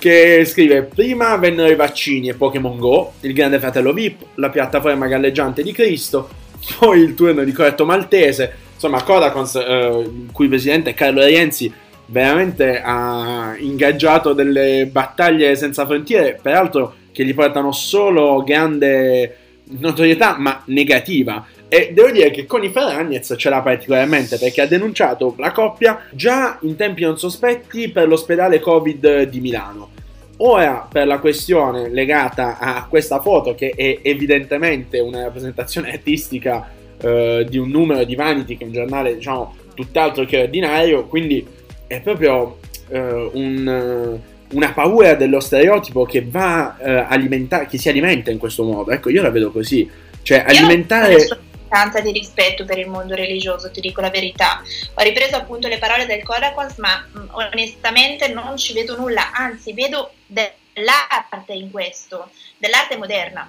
che 0.00 0.46
scrive 0.46 0.84
prima 0.84 1.36
vennero 1.36 1.70
i 1.70 1.76
vaccini 1.76 2.30
e 2.30 2.34
Pokémon 2.34 2.78
Go, 2.78 3.12
il 3.20 3.34
grande 3.34 3.58
fratello 3.58 3.92
VIP, 3.92 4.22
la 4.36 4.48
piattaforma 4.48 5.06
galleggiante 5.06 5.62
di 5.62 5.72
Cristo, 5.72 6.30
poi 6.78 7.00
il 7.00 7.14
turno 7.14 7.44
di 7.44 7.52
Corretto 7.52 7.84
Maltese, 7.84 8.50
insomma 8.72 9.02
Codacons, 9.02 9.56
eh, 9.56 10.04
il 10.06 10.30
cui 10.32 10.48
presidente 10.48 10.94
Carlo 10.94 11.22
Rienzi 11.22 11.70
veramente 12.06 12.80
ha 12.82 13.54
ingaggiato 13.58 14.32
delle 14.32 14.88
battaglie 14.90 15.54
senza 15.54 15.84
frontiere, 15.84 16.38
peraltro 16.40 16.94
che 17.12 17.22
gli 17.22 17.34
portano 17.34 17.70
solo 17.70 18.42
grande 18.42 19.36
notorietà 19.64 20.38
ma 20.38 20.62
negativa 20.66 21.46
e 21.72 21.90
devo 21.92 22.10
dire 22.10 22.32
che 22.32 22.46
con 22.46 22.64
i 22.64 22.68
Ferragnez 22.68 23.32
ce 23.38 23.48
l'ha 23.48 23.60
particolarmente 23.60 24.38
perché 24.38 24.60
ha 24.60 24.66
denunciato 24.66 25.36
la 25.38 25.52
coppia 25.52 26.02
già 26.10 26.58
in 26.62 26.74
tempi 26.74 27.04
non 27.04 27.16
sospetti 27.16 27.90
per 27.90 28.08
l'ospedale 28.08 28.58
Covid 28.58 29.22
di 29.22 29.38
Milano. 29.38 29.90
Ora 30.38 30.88
per 30.90 31.06
la 31.06 31.20
questione 31.20 31.88
legata 31.88 32.58
a 32.58 32.86
questa 32.88 33.20
foto 33.20 33.54
che 33.54 33.72
è 33.76 34.00
evidentemente 34.02 34.98
una 34.98 35.22
rappresentazione 35.22 35.92
artistica 35.92 36.68
eh, 37.00 37.46
di 37.48 37.56
un 37.56 37.68
numero 37.68 38.02
di 38.02 38.16
Vanity 38.16 38.56
che 38.56 38.64
è 38.64 38.66
un 38.66 38.72
giornale 38.72 39.14
diciamo 39.14 39.54
tutt'altro 39.72 40.24
che 40.24 40.42
ordinario, 40.42 41.06
quindi 41.06 41.46
è 41.86 42.00
proprio 42.00 42.58
eh, 42.88 43.30
un 43.32 44.18
una 44.52 44.72
paura 44.72 45.14
dello 45.14 45.38
stereotipo 45.38 46.04
che 46.04 46.26
va 46.28 46.76
eh, 46.78 47.06
alimenta- 47.08 47.66
che 47.66 47.78
si 47.78 47.88
alimenta 47.88 48.32
in 48.32 48.38
questo 48.38 48.64
modo. 48.64 48.90
Ecco, 48.90 49.08
io 49.08 49.22
la 49.22 49.30
vedo 49.30 49.52
così. 49.52 49.88
Cioè, 50.22 50.38
Io 50.38 50.44
alimentare. 50.46 51.28
Mancanza 51.70 52.00
di 52.00 52.10
rispetto 52.10 52.64
per 52.64 52.78
il 52.78 52.88
mondo 52.88 53.14
religioso, 53.14 53.70
ti 53.70 53.80
dico 53.80 54.00
la 54.00 54.10
verità. 54.10 54.60
Ho 54.94 55.02
ripreso 55.02 55.36
appunto 55.36 55.68
le 55.68 55.78
parole 55.78 56.06
del 56.06 56.24
Codacons, 56.24 56.76
ma 56.78 57.06
onestamente 57.30 58.28
non 58.28 58.56
ci 58.56 58.72
vedo 58.72 58.96
nulla, 58.96 59.32
anzi 59.32 59.72
vedo 59.72 60.10
dell'arte 60.26 61.52
in 61.52 61.70
questo, 61.70 62.28
dell'arte 62.58 62.96
moderna. 62.96 63.48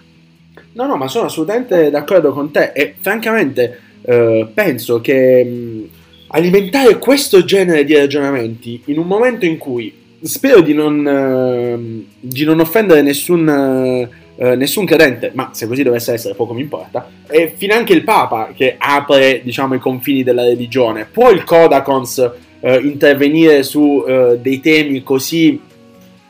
No, 0.73 0.85
no, 0.85 0.95
ma 0.95 1.07
sono 1.07 1.25
assolutamente 1.25 1.89
d'accordo 1.89 2.31
con 2.31 2.51
te 2.51 2.71
e 2.73 2.95
francamente 2.99 3.81
eh, 4.03 4.47
penso 4.53 5.01
che 5.01 5.43
mh, 5.43 5.89
alimentare 6.27 6.97
questo 6.99 7.43
genere 7.43 7.83
di 7.83 7.95
ragionamenti 7.95 8.81
in 8.85 8.99
un 8.99 9.07
momento 9.07 9.45
in 9.45 9.57
cui 9.57 9.99
spero 10.21 10.61
di 10.61 10.73
non, 10.73 11.07
ehm, 11.07 12.05
di 12.19 12.43
non 12.43 12.59
offendere 12.59 13.01
nessun, 13.01 13.47
eh, 13.47 14.09
eh, 14.35 14.55
nessun 14.55 14.85
credente, 14.85 15.31
ma 15.33 15.51
se 15.53 15.67
così 15.67 15.83
dovesse 15.83 16.13
essere 16.13 16.33
poco 16.33 16.53
mi 16.53 16.61
importa, 16.61 17.09
e 17.27 17.53
finanche 17.55 17.93
il 17.93 18.03
Papa 18.03 18.51
che 18.55 18.75
apre 18.77 19.41
diciamo, 19.43 19.75
i 19.75 19.79
confini 19.79 20.23
della 20.23 20.43
religione, 20.43 21.05
può 21.05 21.29
il 21.29 21.43
Codacons 21.43 22.31
eh, 22.59 22.77
intervenire 22.77 23.63
su 23.63 24.03
eh, 24.07 24.37
dei 24.39 24.59
temi 24.59 25.03
così 25.03 25.59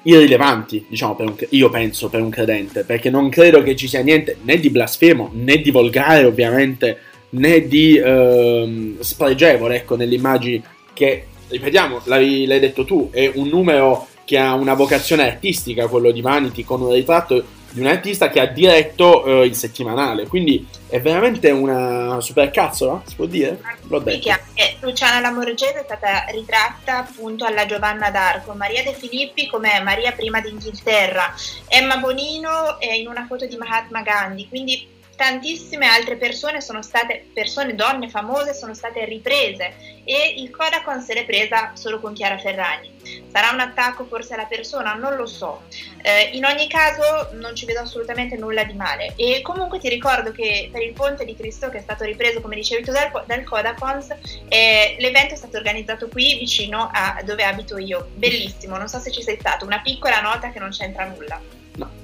irrilevanti, 0.03 0.85
diciamo, 0.89 1.15
un, 1.19 1.35
io 1.49 1.69
penso 1.69 2.09
per 2.09 2.21
un 2.21 2.29
credente, 2.29 2.83
perché 2.83 3.09
non 3.09 3.29
credo 3.29 3.61
che 3.61 3.75
ci 3.75 3.87
sia 3.87 4.01
niente 4.01 4.37
né 4.41 4.57
di 4.57 4.69
blasfemo 4.69 5.29
né 5.33 5.57
di 5.57 5.69
volgare, 5.69 6.23
ovviamente, 6.23 6.97
né 7.31 7.67
di 7.67 7.97
ehm, 7.97 8.99
spregevole, 8.99 9.75
ecco, 9.75 9.95
nelle 9.95 10.15
immagini 10.15 10.61
che, 10.93 11.25
ripetiamo, 11.47 12.01
l'hai, 12.05 12.45
l'hai 12.45 12.59
detto 12.59 12.83
tu, 12.83 13.09
è 13.11 13.29
un 13.35 13.47
numero 13.47 14.07
che 14.25 14.37
ha 14.37 14.53
una 14.53 14.73
vocazione 14.73 15.23
artistica, 15.23 15.87
quello 15.87 16.11
di 16.11 16.21
Vanity, 16.21 16.63
con 16.63 16.81
un 16.81 16.91
ritratto 16.91 17.59
di 17.71 17.79
un 17.79 17.87
artista 17.87 18.29
che 18.29 18.39
ha 18.39 18.47
diretto 18.47 19.25
eh, 19.25 19.45
il 19.45 19.55
settimanale, 19.55 20.27
quindi 20.27 20.67
è 20.87 20.99
veramente 20.99 21.49
una 21.51 22.19
supercazzola, 22.19 23.01
si 23.05 23.15
può 23.15 23.25
dire? 23.25 23.61
L'ho 23.87 23.99
detto. 23.99 24.29
anche 24.29 24.75
Luciana 24.81 25.21
Lamorgese 25.21 25.79
è 25.79 25.83
stata 25.85 26.25
ritratta 26.31 26.97
appunto 26.97 27.45
alla 27.45 27.65
Giovanna 27.65 28.09
d'Arco, 28.09 28.53
Maria 28.53 28.83
De 28.83 28.93
Filippi 28.93 29.47
come 29.47 29.81
Maria 29.83 30.11
prima 30.11 30.41
d'Inghilterra, 30.41 31.33
Emma 31.67 31.97
Bonino 31.97 32.77
è 32.77 32.91
in 32.91 33.07
una 33.07 33.25
foto 33.25 33.45
di 33.45 33.55
Mahatma 33.55 34.01
Gandhi, 34.01 34.49
quindi 34.49 34.99
tantissime 35.15 35.87
altre 35.87 36.15
persone 36.15 36.61
sono 36.61 36.81
state, 36.81 37.27
persone, 37.33 37.75
donne 37.75 38.09
famose, 38.09 38.53
sono 38.53 38.73
state 38.73 39.05
riprese 39.05 40.01
e 40.03 40.35
il 40.37 40.49
Kodakon 40.49 41.01
se 41.01 41.13
l'è 41.13 41.25
presa 41.25 41.71
solo 41.75 41.99
con 41.99 42.13
Chiara 42.13 42.37
Ferragni. 42.37 42.89
Sarà 43.31 43.51
un 43.51 43.59
attacco 43.59 44.05
forse 44.05 44.33
alla 44.33 44.45
persona? 44.45 44.93
Non 44.93 45.15
lo 45.15 45.25
so. 45.25 45.63
Eh, 46.01 46.31
in 46.33 46.45
ogni 46.45 46.67
caso 46.67 47.29
non 47.33 47.55
ci 47.55 47.65
vedo 47.65 47.81
assolutamente 47.81 48.35
nulla 48.35 48.63
di 48.63 48.73
male 48.73 49.13
e 49.15 49.41
comunque 49.41 49.79
ti 49.79 49.89
ricordo 49.89 50.31
che 50.31 50.69
per 50.71 50.81
il 50.81 50.93
Ponte 50.93 51.25
di 51.25 51.35
Cristo 51.35 51.69
che 51.69 51.77
è 51.77 51.81
stato 51.81 52.03
ripreso 52.03 52.41
come 52.41 52.55
dicevi 52.55 52.83
tu 52.83 52.91
dal, 52.91 53.11
dal 53.25 53.43
Kodakons 53.43 54.15
eh, 54.47 54.95
l'evento 54.99 55.35
è 55.35 55.37
stato 55.37 55.57
organizzato 55.57 56.07
qui 56.07 56.37
vicino 56.37 56.89
a 56.91 57.21
dove 57.23 57.43
abito 57.43 57.77
io 57.77 58.09
bellissimo 58.15 58.77
non 58.77 58.87
so 58.87 58.99
se 58.99 59.11
ci 59.11 59.21
sei 59.21 59.37
stato 59.39 59.65
una 59.65 59.79
piccola 59.81 60.21
nota 60.21 60.49
che 60.49 60.59
non 60.59 60.71
c'entra 60.71 61.05
nulla 61.05 61.60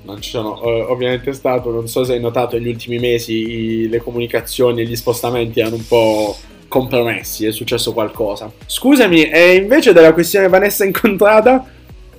non 0.07 0.21
ci 0.21 0.29
sono 0.29 0.61
eh, 0.61 0.81
ovviamente 0.83 1.33
stato, 1.33 1.69
non 1.69 1.87
so 1.87 2.05
se 2.05 2.13
hai 2.13 2.19
notato 2.21 2.57
negli 2.57 2.69
ultimi 2.69 2.97
mesi 2.97 3.89
le 3.89 3.97
comunicazioni 3.99 4.81
e 4.81 4.85
gli 4.85 4.95
spostamenti 4.95 5.59
erano 5.59 5.75
un 5.75 5.85
po' 5.85 6.35
compromessi, 6.69 7.45
è 7.45 7.51
successo 7.51 7.91
qualcosa. 7.91 8.49
Scusami, 8.65 9.29
e 9.29 9.55
invece 9.55 9.91
della 9.91 10.13
questione 10.13 10.47
Vanessa 10.47 10.85
incontrata, 10.85 11.69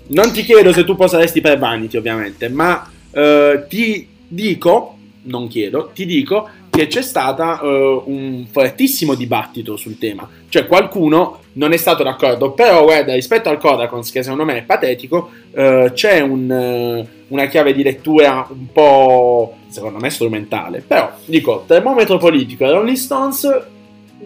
non 0.09 0.31
ti 0.33 0.43
chiedo 0.43 0.73
se 0.73 0.85
tu 0.85 0.97
poi 0.97 1.09
saresti 1.09 1.41
per 1.41 1.59
Vanity 1.59 1.97
ovviamente, 1.97 2.51
ma 2.51 2.91
eh, 3.11 3.65
ti 3.69 4.07
dico, 4.29 4.97
non 5.23 5.49
chiedo, 5.49 5.91
ti 5.95 6.05
dico 6.05 6.49
che 6.79 6.87
c'è 6.87 7.03
stato 7.03 8.05
un 8.07 8.47
fortissimo 8.49 9.15
dibattito 9.15 9.77
sul 9.77 9.99
tema, 9.99 10.29
cioè 10.49 10.69
qualcuno 10.69 11.41
non 11.55 11.73
è 11.73 11.77
stato 11.77 12.05
d'accordo, 12.05 12.53
però 12.53 12.85
guarda, 12.85 13.15
rispetto 13.15 13.49
al 13.49 13.59
Kodakons, 13.59 14.13
che 14.13 14.23
secondo 14.23 14.45
me 14.45 14.59
è 14.59 14.63
patetico, 14.63 15.29
eh, 15.51 15.91
c'è 15.93 16.21
un, 16.21 16.49
eh, 16.49 17.09
una 17.29 17.47
chiave 17.47 17.75
di 17.75 17.83
lettura 17.83 18.47
un 18.49 18.71
po', 18.71 19.57
secondo 19.67 19.99
me, 19.99 20.09
strumentale. 20.11 20.85
Però, 20.87 21.11
dico, 21.25 21.65
termometro 21.67 22.17
politico 22.17 22.65
e 22.65 22.71
Rolling 22.71 22.97
Stones 22.97 23.63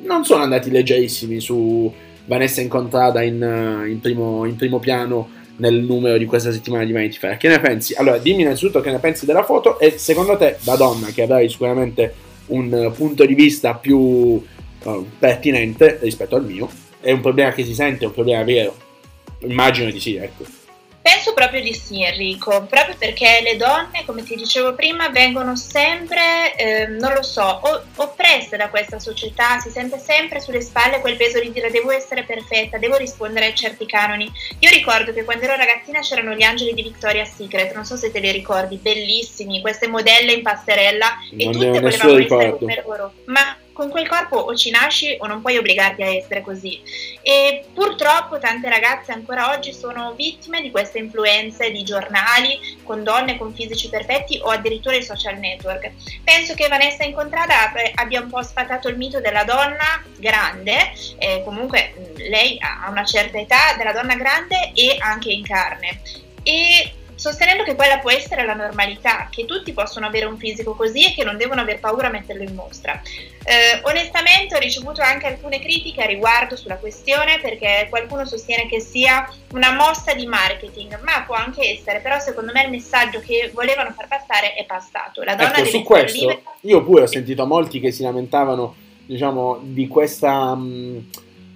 non 0.03 0.27
sono 0.27 0.43
andati 0.43 0.71
leggerissimi 0.71 1.41
su 1.41 1.91
Vanessa 2.27 2.61
incontrata 2.61 3.23
in, 3.23 3.43
eh, 3.43 3.89
in 3.89 3.99
primo, 4.01 4.45
in 4.45 4.57
primo 4.57 4.79
piano 4.79 5.41
nel 5.57 5.77
numero 5.77 6.19
di 6.19 6.27
questa 6.27 6.53
settimana 6.53 6.85
di 6.85 6.93
Vanity 6.93 7.17
Fair. 7.17 7.39
Che 7.39 7.49
ne 7.49 7.61
pensi? 7.61 7.95
Allora, 7.95 8.19
dimmi 8.19 8.43
innanzitutto 8.43 8.83
che 8.83 8.91
ne 8.91 8.99
pensi 8.99 9.25
della 9.25 9.43
foto 9.43 9.79
e 9.79 9.95
secondo 9.97 10.37
te, 10.37 10.59
da 10.61 10.77
donna, 10.77 11.07
che 11.07 11.23
avrai 11.23 11.49
sicuramente 11.49 12.31
un 12.53 12.93
punto 12.97 13.25
di 13.27 13.35
vista 13.35 13.75
più 13.75 14.43
eh, 14.85 15.05
pertinente 15.19 15.99
rispetto 16.01 16.37
al 16.37 16.45
mio, 16.45 16.69
è 17.01 17.11
un 17.11 17.21
problema 17.21 17.53
che 17.53 17.65
si 17.65 17.75
sente, 17.75 18.05
è 18.05 18.07
un 18.09 18.15
problema 18.15 18.43
vero? 18.45 18.77
Immagino 19.41 19.91
di 19.91 20.01
sì, 20.01 20.15
ecco. 20.17 20.45
Penso 21.03 21.35
proprio 21.35 21.61
di 21.61 21.75
sì 21.75 22.05
Enrico, 22.05 22.65
proprio 22.71 22.95
perché 22.97 23.41
le 23.43 23.57
donne, 23.57 24.05
come 24.07 24.23
ti 24.23 24.37
dicevo 24.37 24.75
prima, 24.75 25.09
vengono 25.09 25.57
sempre, 25.57 26.55
eh, 26.55 26.87
non 26.87 27.13
lo 27.13 27.25
so, 27.25 27.43
o- 27.43 27.83
oppresse 27.97 28.57
da 28.57 28.69
questa 28.69 29.01
società, 29.01 29.59
si 29.59 29.69
sente 29.69 29.99
sempre 29.99 30.41
sulle 30.41 30.61
spalle 30.61 31.01
quel 31.01 31.17
peso 31.17 31.41
di 31.41 31.51
dire 31.51 31.73
devo 31.73 31.91
essere 31.91 32.23
perfetta, 32.23 32.79
devo 32.79 32.97
rispondere 32.97 33.47
a 33.47 33.53
certi 33.53 33.85
canoni. 33.85 34.31
Io 34.61 34.71
ricordo 34.71 35.13
che 35.13 35.25
quando 35.25 35.43
ero 35.45 35.57
ragazzina 35.57 35.99
c'erano 35.99 36.35
gli 36.35 36.45
angeli 36.45 36.73
di 36.73 36.83
Victoria's 36.83 37.35
Secret, 37.35 37.75
non 37.75 37.85
so 37.85 37.97
se 37.97 38.13
te 38.13 38.21
li 38.21 38.31
ricordi, 38.31 38.77
bellissimi, 38.77 39.61
queste 39.61 39.89
modelle 39.89 40.35
in 40.35 40.43
passerella 40.43 41.19
e 41.37 41.45
Non 41.45 41.53
ne 41.57 41.67
tutte 41.67 41.81
volevamo 41.81 42.19
essere 42.19 42.57
come 42.57 42.83
loro. 42.87 43.13
Ma 43.25 43.57
con 43.73 43.91
quel 43.91 44.09
corpo 44.09 44.37
o 44.37 44.55
ci 44.55 44.71
nasci 44.71 45.17
o 45.19 45.27
non 45.27 45.41
puoi 45.41 45.57
obbligarti 45.57 46.03
a 46.03 46.15
essere 46.15 46.43
così. 46.43 46.81
E 47.23 47.65
purtroppo 47.73 48.39
tante 48.39 48.69
ragazze 48.69 49.13
ancora 49.13 49.51
oggi 49.51 49.73
sono 49.73 50.13
vittime 50.13 50.61
di 50.61 50.71
queste 50.71 50.99
influenze 50.99 51.71
di 51.71 51.83
giornali 51.83 52.79
con 52.83 53.03
donne 53.03 53.37
con 53.39 53.55
fisici 53.55 53.89
perfetti 53.89 54.41
o 54.43 54.49
addirittura 54.49 54.97
i 54.97 55.03
social 55.03 55.39
network. 55.39 55.91
Penso 56.25 56.55
che 56.55 56.69
Vanessa 56.69 57.05
Incontrada 57.05 57.73
abbia 57.95 58.21
un 58.21 58.29
po' 58.29 58.43
sfatato 58.43 58.89
il 58.89 58.97
mito 58.97 59.21
della 59.21 59.45
donna 59.45 60.03
grande, 60.19 60.93
eh, 61.19 61.43
comunque 61.45 61.95
mh, 61.97 62.29
lei 62.29 62.59
ha 62.61 62.89
una 62.91 63.05
certa 63.05 63.39
età, 63.39 63.75
della 63.77 63.93
donna 63.93 64.15
grande 64.15 64.73
e 64.75 64.97
anche 64.99 65.31
in 65.31 65.45
carne. 65.45 66.01
E 66.43 66.93
sostenendo 67.23 67.63
che 67.63 67.77
quella 67.77 68.01
può 68.01 68.11
essere 68.11 68.45
la 68.45 68.55
normalità, 68.55 69.29
che 69.31 69.45
tutti 69.45 69.73
possono 69.73 70.07
avere 70.07 70.25
un 70.27 70.37
fisico 70.37 70.75
così 70.75 71.05
e 71.05 71.15
che 71.15 71.23
non 71.23 71.37
devono 71.37 71.61
aver 71.61 71.79
paura 71.79 72.09
a 72.09 72.11
metterlo 72.11 72.43
in 72.43 72.53
mostra. 72.53 73.01
Eh, 73.45 73.81
onestamente 73.85 74.57
ho 74.57 74.59
ricevuto 74.59 75.03
anche 75.03 75.29
alcune 75.29 75.61
critiche 75.61 76.03
a 76.03 76.07
riguardo 76.07 76.57
sulla 76.57 76.79
questione 76.79 77.39
perché 77.41 77.87
qualcuno 77.91 78.25
sostiene 78.27 78.67
che 78.67 78.81
sia 78.81 79.33
una 79.53 79.73
mossa 79.73 80.15
di 80.15 80.27
marketing, 80.27 80.99
ma 81.05 81.23
può 81.25 81.37
anche 81.37 81.63
essere, 81.71 82.01
però 82.01 82.19
secondo 82.19 82.51
me 82.51 82.65
il 82.65 82.71
messaggio 82.71 83.21
che 83.21 83.53
volevano 83.55 83.93
far 83.93 84.09
passare 84.09 84.55
è 84.55 84.65
passato. 84.65 85.23
La 85.23 85.37
donna 85.37 85.59
Ecco, 85.59 85.67
su 85.67 85.83
questo 85.85 86.19
libera. 86.19 86.41
io 86.63 86.83
pure 86.83 87.03
ho 87.03 87.07
sentito 87.07 87.47
molti 87.47 87.79
che 87.79 87.93
si 87.93 88.03
lamentavano, 88.03 88.75
diciamo, 89.07 89.61
di 89.63 89.87
questa 89.87 90.57
mh, 90.57 91.07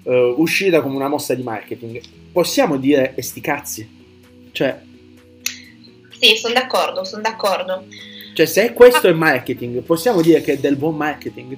eh, 0.04 0.34
uscita 0.36 0.80
come 0.80 0.94
una 0.94 1.08
mossa 1.08 1.34
di 1.34 1.42
marketing. 1.42 2.00
Possiamo 2.30 2.76
dire 2.76 3.14
e 3.16 3.22
sti 3.22 3.40
cazzi? 3.40 3.94
Cioè, 4.52 4.94
Sì, 6.20 6.36
sono 6.36 6.54
d'accordo, 6.54 7.04
sono 7.04 7.22
d'accordo. 7.22 7.84
cioè, 8.34 8.46
se 8.46 8.72
questo 8.72 9.08
è 9.08 9.12
marketing, 9.12 9.80
possiamo 9.82 10.20
dire 10.22 10.40
che 10.40 10.54
è 10.54 10.56
del 10.58 10.76
buon 10.76 10.96
marketing? 10.96 11.56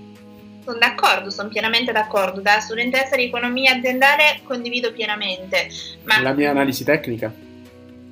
Sono 0.64 0.78
d'accordo, 0.78 1.30
sono 1.30 1.48
pienamente 1.48 1.92
d'accordo. 1.92 2.40
Da 2.40 2.60
studentessa 2.60 3.16
di 3.16 3.24
economia 3.24 3.74
aziendale 3.76 4.40
condivido 4.44 4.92
pienamente. 4.92 5.68
Ma 6.04 6.20
La 6.20 6.32
mia 6.32 6.50
analisi 6.50 6.84
tecnica. 6.84 7.32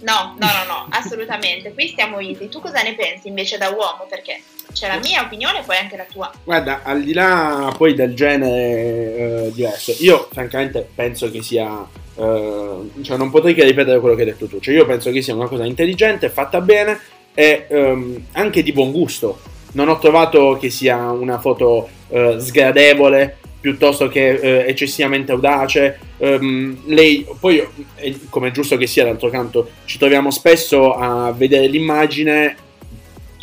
No, 0.01 0.37
no, 0.39 0.47
no, 0.47 0.65
no, 0.67 0.87
assolutamente. 0.91 1.73
Qui 1.73 1.89
stiamo 1.89 2.19
easy. 2.19 2.49
Tu 2.49 2.61
cosa 2.61 2.83
ne 2.83 2.95
pensi 2.95 3.29
invece 3.29 3.59
da 3.59 3.69
uomo? 3.71 4.07
Perché 4.09 4.41
c'è 4.73 4.89
la 4.89 4.99
mia 4.99 5.23
opinione 5.23 5.61
e 5.61 5.63
poi 5.65 5.77
anche 5.77 5.97
la 5.97 6.05
tua. 6.05 6.31
Guarda, 6.45 6.83
al 6.83 7.03
di 7.03 7.13
là 7.13 7.75
poi 7.77 7.95
del 7.95 8.15
genere 8.15 9.47
eh, 9.47 9.51
diverso, 9.53 9.95
io 9.99 10.29
francamente 10.33 10.89
penso 10.95 11.31
che 11.31 11.43
sia. 11.43 12.05
Eh, 12.17 13.03
cioè, 13.03 13.17
non 13.17 13.31
potrei 13.31 13.55
che 13.55 13.65
ripetere 13.65 14.01
quello 14.01 14.15
che 14.15 14.23
hai 14.23 14.29
detto 14.29 14.47
tu. 14.47 14.59
Cioè, 14.59 14.75
io 14.75 14.87
penso 14.87 15.11
che 15.11 15.23
sia 15.23 15.35
una 15.35 15.49
cosa 15.49 15.65
intelligente, 15.65 16.29
fatta 16.29 16.61
bene 16.61 16.99
e 17.35 17.67
ehm, 17.69 18.27
anche 18.33 18.63
di 18.63 18.73
buon 18.73 18.93
gusto. 18.93 19.39
Non 19.73 19.89
ho 19.89 19.99
trovato 19.99 20.57
che 20.59 20.71
sia 20.71 21.11
una 21.11 21.39
foto 21.39 21.89
eh, 22.09 22.37
sgradevole 22.39 23.37
piuttosto 23.61 24.09
che 24.09 24.35
eh, 24.35 24.65
eccessivamente 24.69 25.33
audace. 25.33 25.99
Ehm, 26.19 26.83
lei, 26.87 27.27
poi, 27.39 27.63
come 28.31 28.49
è 28.49 28.51
giusto 28.53 28.77
che 28.77 28.87
sia, 28.87 29.05
d'altro 29.05 29.29
canto, 29.29 29.69
ci 29.85 29.99
troviamo 29.99 30.31
spesso 30.31 30.95
a 30.95 31.33
vedere 31.33 31.67
l'immagine 31.67 32.57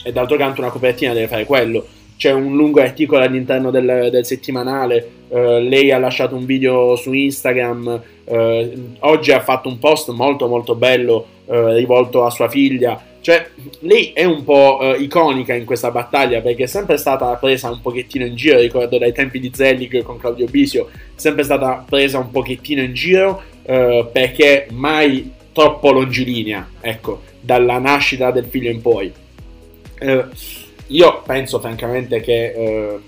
e 0.04 0.12
d'altro 0.12 0.38
canto 0.38 0.62
una 0.62 0.70
copertina 0.72 1.14
deve 1.14 1.28
fare 1.28 1.46
quello. 1.46 1.86
C'è 2.18 2.32
un 2.32 2.56
lungo 2.56 2.82
articolo 2.82 3.24
all'interno 3.24 3.70
del, 3.70 4.10
del 4.12 4.26
settimanale 4.26 5.23
eh, 5.34 5.62
lei 5.62 5.92
ha 5.92 5.98
lasciato 5.98 6.36
un 6.36 6.46
video 6.46 6.96
su 6.96 7.12
Instagram, 7.12 8.02
eh, 8.24 8.74
oggi 9.00 9.32
ha 9.32 9.40
fatto 9.40 9.68
un 9.68 9.80
post 9.80 10.12
molto 10.12 10.48
molto 10.48 10.76
bello 10.76 11.26
eh, 11.48 11.74
rivolto 11.74 12.24
a 12.24 12.30
sua 12.30 12.48
figlia. 12.48 13.02
Cioè, 13.20 13.50
lei 13.80 14.12
è 14.14 14.26
un 14.26 14.44
po' 14.44 14.94
iconica 14.98 15.54
in 15.56 15.64
questa 15.64 15.92
battaglia 15.92 16.42
perché 16.42 16.64
è 16.64 16.68
sempre 16.68 16.98
stata 16.98 17.34
presa 17.36 17.70
un 17.70 17.82
pochettino 17.82 18.26
in 18.26 18.36
giro, 18.36 18.60
ricordo 18.60 18.98
dai 18.98 19.14
tempi 19.14 19.40
di 19.40 19.50
Zelig 19.54 20.04
con 20.04 20.18
Claudio 20.18 20.46
Bisio, 20.48 20.90
sempre 21.16 21.44
stata 21.44 21.86
presa 21.88 22.20
un 22.20 22.30
pochettino 22.32 22.82
in 22.82 22.94
giro 22.94 23.42
perché 23.64 24.68
mai 24.72 25.32
troppo 25.54 25.94
longilinea, 25.94 26.68
ecco, 26.82 27.22
dalla 27.40 27.78
nascita 27.78 28.30
del 28.30 28.44
figlio 28.44 28.70
in 28.70 28.82
poi. 28.82 29.10
Io 30.88 31.22
penso 31.26 31.62
francamente 31.62 32.20
che 32.20 33.00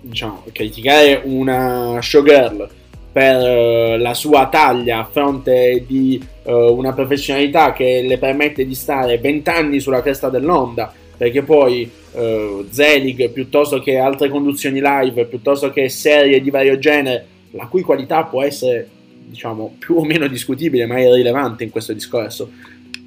diciamo, 0.00 0.44
criticare 0.52 1.20
una 1.24 1.98
showgirl 2.00 2.68
per 3.10 3.36
uh, 3.36 4.00
la 4.00 4.14
sua 4.14 4.48
taglia 4.48 4.98
a 4.98 5.08
fronte 5.10 5.84
di 5.86 6.22
uh, 6.44 6.52
una 6.52 6.92
professionalità 6.92 7.72
che 7.72 8.02
le 8.06 8.18
permette 8.18 8.66
di 8.66 8.74
stare 8.74 9.18
20 9.18 9.50
anni 9.50 9.80
sulla 9.80 10.02
cresta 10.02 10.28
dell'onda, 10.28 10.92
perché 11.16 11.42
poi 11.42 11.90
uh, 12.12 12.66
Zelig 12.70 13.30
piuttosto 13.30 13.80
che 13.80 13.96
altre 13.96 14.28
conduzioni 14.28 14.80
live, 14.80 15.26
piuttosto 15.26 15.70
che 15.70 15.88
serie 15.88 16.40
di 16.40 16.50
vario 16.50 16.78
genere, 16.78 17.26
la 17.52 17.66
cui 17.66 17.82
qualità 17.82 18.24
può 18.24 18.42
essere 18.42 18.88
diciamo 19.28 19.76
più 19.78 19.96
o 19.96 20.04
meno 20.04 20.26
discutibile, 20.26 20.86
ma 20.86 20.96
è 20.96 21.08
irrilevante 21.08 21.64
in 21.64 21.70
questo 21.70 21.92
discorso. 21.92 22.50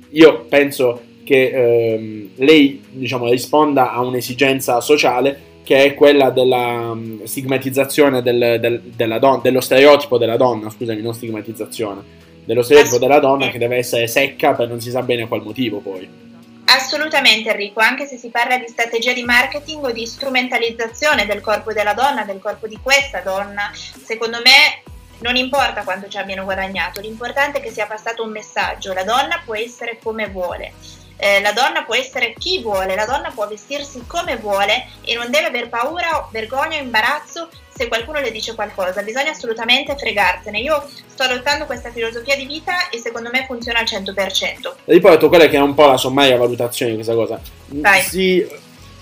Io 0.09 0.45
penso 0.49 1.01
che 1.23 1.51
ehm, 1.93 2.29
lei 2.35 2.81
diciamo, 2.89 3.29
risponda 3.29 3.91
a 3.93 4.01
un'esigenza 4.01 4.81
sociale 4.81 5.49
che 5.63 5.83
è 5.83 5.93
quella 5.93 6.29
della 6.29 6.91
um, 6.91 7.23
stigmatizzazione 7.23 8.21
del, 8.21 8.57
del, 8.59 8.81
della 8.81 9.19
donna, 9.19 9.41
dello 9.41 9.61
stereotipo 9.61 10.17
della 10.17 10.37
donna, 10.37 10.69
scusami, 10.69 11.01
non 11.01 11.13
stigmatizzazione, 11.13 12.01
dello 12.45 12.63
stereotipo 12.63 12.97
della 12.97 13.19
donna 13.19 13.49
che 13.49 13.57
deve 13.57 13.77
essere 13.77 14.07
secca 14.07 14.53
per 14.53 14.67
non 14.67 14.81
si 14.81 14.89
sa 14.89 15.01
bene 15.01 15.27
qual 15.27 15.43
motivo 15.43 15.79
poi. 15.79 16.29
Assolutamente 16.65 17.49
Enrico, 17.49 17.81
anche 17.81 18.05
se 18.05 18.17
si 18.17 18.29
parla 18.29 18.57
di 18.57 18.67
strategia 18.67 19.13
di 19.13 19.23
marketing 19.23 19.83
o 19.83 19.91
di 19.91 20.05
strumentalizzazione 20.05 21.25
del 21.25 21.41
corpo 21.41 21.73
della 21.73 21.93
donna, 21.93 22.23
del 22.23 22.39
corpo 22.39 22.67
di 22.67 22.79
questa 22.81 23.19
donna, 23.19 23.71
secondo 23.73 24.37
me 24.37 24.89
non 25.19 25.35
importa 25.35 25.83
quanto 25.83 26.07
ci 26.07 26.17
abbiano 26.17 26.43
guadagnato, 26.43 27.01
l'importante 27.01 27.59
è 27.59 27.61
che 27.61 27.71
sia 27.71 27.85
passato 27.85 28.23
un 28.23 28.31
messaggio, 28.31 28.93
la 28.93 29.03
donna 29.03 29.41
può 29.43 29.55
essere 29.55 29.99
come 30.01 30.29
vuole 30.29 30.73
eh, 31.21 31.39
la 31.39 31.51
donna 31.51 31.83
può 31.83 31.93
essere 31.93 32.33
chi 32.35 32.61
vuole, 32.61 32.95
la 32.95 33.05
donna 33.05 33.29
può 33.29 33.47
vestirsi 33.47 34.03
come 34.07 34.37
vuole 34.37 34.87
e 35.01 35.13
non 35.13 35.29
deve 35.29 35.45
aver 35.45 35.69
paura, 35.69 36.27
vergogna 36.31 36.77
o 36.77 36.81
imbarazzo 36.81 37.47
se 37.69 37.87
qualcuno 37.87 38.19
le 38.19 38.31
dice 38.31 38.55
qualcosa, 38.55 39.03
bisogna 39.03 39.29
assolutamente 39.29 39.95
fregarsene. 39.95 40.59
Io 40.59 40.83
sto 41.05 41.23
adottando 41.23 41.65
questa 41.65 41.91
filosofia 41.91 42.35
di 42.35 42.45
vita 42.45 42.89
e 42.89 42.97
secondo 42.97 43.29
me 43.31 43.45
funziona 43.45 43.79
al 43.79 43.85
100%. 43.85 44.73
Ripeto, 44.85 45.29
quella 45.29 45.47
che 45.47 45.57
è 45.57 45.61
un 45.61 45.75
po' 45.75 45.85
la 45.85 45.97
sommaria 45.97 46.37
valutazione 46.37 46.91
di 46.91 46.97
questa 46.97 47.15
cosa. 47.15 47.39
Vai. 47.67 48.01
Si 48.01 48.47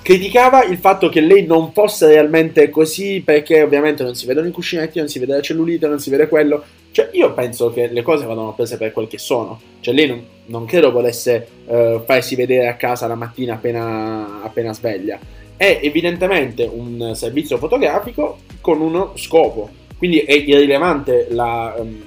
criticava 0.02 0.64
il 0.64 0.78
fatto 0.78 1.08
che 1.08 1.22
lei 1.22 1.46
non 1.46 1.72
fosse 1.72 2.08
realmente 2.08 2.70
così 2.70 3.22
perché 3.24 3.62
ovviamente 3.62 4.04
non 4.04 4.16
si 4.16 4.26
vedono 4.26 4.48
i 4.48 4.52
cuscinetti, 4.52 5.00
non 5.00 5.08
si 5.08 5.20
vede 5.20 5.36
la 5.36 5.42
cellulite, 5.42 5.88
non 5.88 6.00
si 6.00 6.10
vede 6.10 6.28
quello. 6.28 6.64
Cioè, 6.92 7.10
io 7.14 7.34
penso 7.34 7.72
che 7.72 7.88
le 7.88 8.02
cose 8.02 8.26
vadano 8.26 8.54
prese 8.54 8.78
per 8.78 8.92
quel 8.92 9.08
che 9.08 9.18
sono. 9.18 9.60
Cioè, 9.80 9.94
lei 9.94 10.08
non, 10.08 10.26
non 10.46 10.66
credo 10.66 10.92
volesse 10.92 11.48
uh, 11.66 12.02
farsi 12.04 12.36
vedere 12.36 12.68
a 12.68 12.76
casa 12.76 13.08
la 13.08 13.16
mattina 13.16 13.54
appena, 13.54 14.42
appena 14.44 14.74
sveglia. 14.74 15.20
È 15.56 15.80
evidentemente 15.84 16.64
un 16.64 17.12
servizio 17.16 17.58
fotografico 17.58 18.40
con 18.62 18.82
uno 18.82 19.12
scopo. 19.16 19.70
Quindi 19.98 20.20
è 20.20 20.34
irrilevante 20.34 21.28
la, 21.30 21.76
um, 21.78 22.02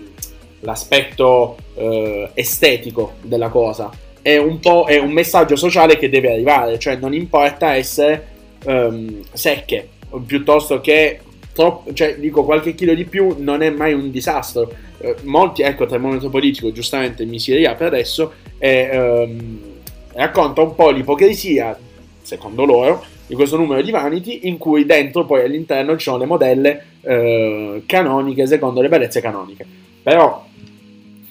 l'aspetto 0.61 1.57
uh, 1.75 2.29
estetico 2.35 3.15
della 3.23 3.49
cosa. 3.51 3.91
È 4.21 4.37
un 4.37 4.61
è 4.87 4.99
un 4.99 5.11
messaggio 5.13 5.57
sociale 5.57 5.97
che 5.97 6.09
deve 6.09 6.33
arrivare. 6.33 6.79
Cioè, 6.79 6.97
non 6.97 7.15
importa 7.15 7.75
essere 7.75 8.29
um, 8.65 9.23
secche 9.33 9.89
piuttosto 10.27 10.81
che 10.81 11.21
troppo, 11.53 11.93
cioè 11.93 12.17
dico 12.19 12.45
qualche 12.45 12.75
chilo 12.75 12.95
di 12.95 13.05
più 13.05 13.37
non 13.39 13.63
è 13.63 13.71
mai 13.71 13.93
un 13.93 14.11
disastro. 14.11 14.73
Eh, 14.99 15.17
molti, 15.23 15.63
ecco, 15.63 15.87
termometro 15.87 16.29
politico, 16.29 16.73
giustamente 16.73 17.25
mi 17.25 17.39
si 17.39 17.55
riapre 17.55 17.87
adesso 17.87 18.33
e 18.59 18.89
ehm, 18.93 19.59
racconta 20.15 20.63
un 20.63 20.75
po' 20.75 20.91
l'ipocrisia, 20.91 21.77
secondo 22.23 22.65
loro, 22.65 23.05
di 23.27 23.35
questo 23.35 23.57
numero 23.57 23.83
di 23.83 23.91
Vanity 23.91 24.41
in 24.45 24.59
cui 24.59 24.85
dentro 24.85 25.25
poi 25.25 25.43
all'interno 25.45 25.97
ci 25.97 26.05
sono 26.05 26.19
le 26.19 26.27
modelle 26.27 26.85
eh, 27.01 27.83
canoniche 27.87 28.47
secondo 28.47 28.81
le 28.81 28.89
bellezze 28.89 29.21
canoniche. 29.21 29.67
Però 30.03 30.45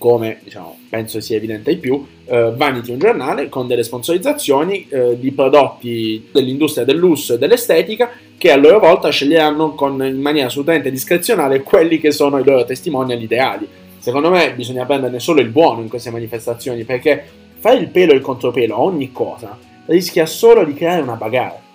come 0.01 0.39
diciamo, 0.43 0.79
penso 0.89 1.21
sia 1.21 1.37
evidente 1.37 1.69
ai 1.69 1.77
più, 1.77 2.03
eh, 2.25 2.51
Vanity 2.55 2.89
è 2.89 2.93
un 2.93 2.99
giornale 2.99 3.49
con 3.49 3.67
delle 3.67 3.83
sponsorizzazioni 3.83 4.87
eh, 4.89 5.19
di 5.19 5.31
prodotti 5.31 6.27
dell'industria 6.31 6.83
del 6.83 6.97
lusso 6.97 7.35
e 7.35 7.37
dell'estetica 7.37 8.09
che 8.41 8.51
a 8.51 8.55
loro 8.55 8.79
volta 8.79 9.11
sceglieranno 9.11 9.75
con, 9.75 10.03
in 10.03 10.19
maniera 10.19 10.47
assolutamente 10.47 10.89
discrezionale 10.89 11.61
quelli 11.61 11.99
che 11.99 12.09
sono 12.09 12.39
i 12.39 12.43
loro 12.43 12.65
testimonial 12.65 13.21
ideali. 13.21 13.67
Secondo 13.99 14.31
me 14.31 14.55
bisogna 14.55 14.83
prenderne 14.83 15.19
solo 15.19 15.41
il 15.41 15.49
buono 15.49 15.81
in 15.81 15.89
queste 15.89 16.09
manifestazioni 16.09 16.83
perché 16.83 17.23
fare 17.59 17.77
il 17.77 17.89
pelo 17.89 18.13
e 18.13 18.15
il 18.15 18.21
contropelo 18.21 18.73
a 18.73 18.79
ogni 18.79 19.11
cosa 19.11 19.55
rischia 19.85 20.25
solo 20.25 20.63
di 20.63 20.73
creare 20.73 21.03
una 21.03 21.13
bagarre. 21.13 21.70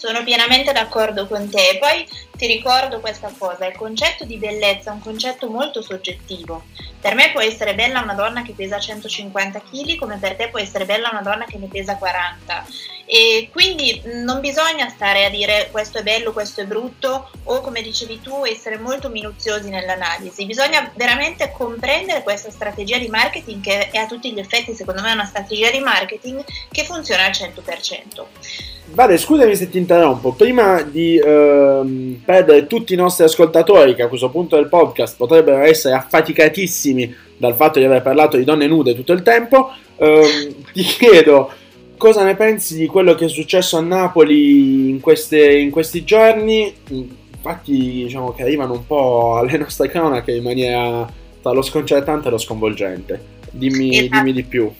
Sono 0.00 0.24
pienamente 0.24 0.72
d'accordo 0.72 1.26
con 1.26 1.50
te. 1.50 1.76
Poi 1.78 2.08
ti 2.34 2.46
ricordo 2.46 3.00
questa 3.00 3.30
cosa, 3.36 3.66
il 3.66 3.76
concetto 3.76 4.24
di 4.24 4.38
bellezza 4.38 4.88
è 4.88 4.94
un 4.94 5.02
concetto 5.02 5.50
molto 5.50 5.82
soggettivo. 5.82 6.64
Per 6.98 7.14
me 7.14 7.30
può 7.32 7.42
essere 7.42 7.74
bella 7.74 8.00
una 8.00 8.14
donna 8.14 8.40
che 8.40 8.54
pesa 8.54 8.80
150 8.80 9.60
kg, 9.60 9.96
come 9.96 10.16
per 10.16 10.36
te 10.36 10.48
può 10.48 10.58
essere 10.58 10.86
bella 10.86 11.10
una 11.10 11.20
donna 11.20 11.44
che 11.44 11.58
ne 11.58 11.66
pesa 11.66 11.96
40. 11.96 12.64
E 13.04 13.50
quindi 13.52 14.00
non 14.04 14.40
bisogna 14.40 14.88
stare 14.88 15.26
a 15.26 15.28
dire 15.28 15.68
questo 15.70 15.98
è 15.98 16.02
bello, 16.02 16.32
questo 16.32 16.62
è 16.62 16.64
brutto, 16.64 17.30
o 17.44 17.60
come 17.60 17.82
dicevi 17.82 18.22
tu, 18.22 18.46
essere 18.46 18.78
molto 18.78 19.10
minuziosi 19.10 19.68
nell'analisi. 19.68 20.46
Bisogna 20.46 20.90
veramente 20.94 21.52
comprendere 21.52 22.22
questa 22.22 22.50
strategia 22.50 22.96
di 22.96 23.08
marketing 23.08 23.62
che 23.62 23.90
è 23.90 23.98
a 23.98 24.06
tutti 24.06 24.32
gli 24.32 24.38
effetti, 24.38 24.72
secondo 24.72 25.02
me, 25.02 25.12
una 25.12 25.26
strategia 25.26 25.70
di 25.70 25.80
marketing 25.80 26.42
che 26.70 26.84
funziona 26.84 27.24
al 27.24 27.32
100%. 27.32 28.69
Vale, 28.92 29.18
scusami 29.18 29.54
se 29.54 29.70
ti 29.70 29.78
interrompo. 29.78 30.32
Prima 30.32 30.82
di 30.82 31.16
ehm, 31.16 32.22
perdere 32.24 32.66
tutti 32.66 32.92
i 32.92 32.96
nostri 32.96 33.24
ascoltatori, 33.24 33.94
che 33.94 34.02
a 34.02 34.08
questo 34.08 34.30
punto 34.30 34.56
del 34.56 34.68
podcast 34.68 35.16
potrebbero 35.16 35.62
essere 35.62 35.94
affaticatissimi 35.94 37.14
dal 37.36 37.54
fatto 37.54 37.78
di 37.78 37.84
aver 37.84 38.02
parlato 38.02 38.36
di 38.36 38.44
donne 38.44 38.66
nude 38.66 38.94
tutto 38.94 39.12
il 39.12 39.22
tempo, 39.22 39.70
ehm, 39.96 40.54
ti 40.72 40.82
chiedo 40.82 41.50
cosa 41.96 42.24
ne 42.24 42.34
pensi 42.34 42.76
di 42.76 42.86
quello 42.86 43.14
che 43.14 43.26
è 43.26 43.28
successo 43.28 43.76
a 43.76 43.82
Napoli 43.82 44.88
in, 44.88 45.00
queste, 45.00 45.58
in 45.58 45.70
questi 45.70 46.02
giorni. 46.02 46.72
Infatti, 46.88 48.02
diciamo 48.04 48.32
che 48.32 48.42
arrivano 48.42 48.72
un 48.72 48.86
po' 48.86 49.36
alle 49.36 49.56
nostre 49.56 49.88
cronache 49.88 50.32
in 50.32 50.42
maniera 50.42 51.06
tra 51.40 51.52
lo 51.52 51.62
sconcertante 51.62 52.28
e 52.28 52.30
lo 52.30 52.38
sconvolgente. 52.38 53.38
Dimmi, 53.50 53.98
esatto. 53.98 54.16
dimmi 54.16 54.32
di 54.32 54.42
più. 54.42 54.70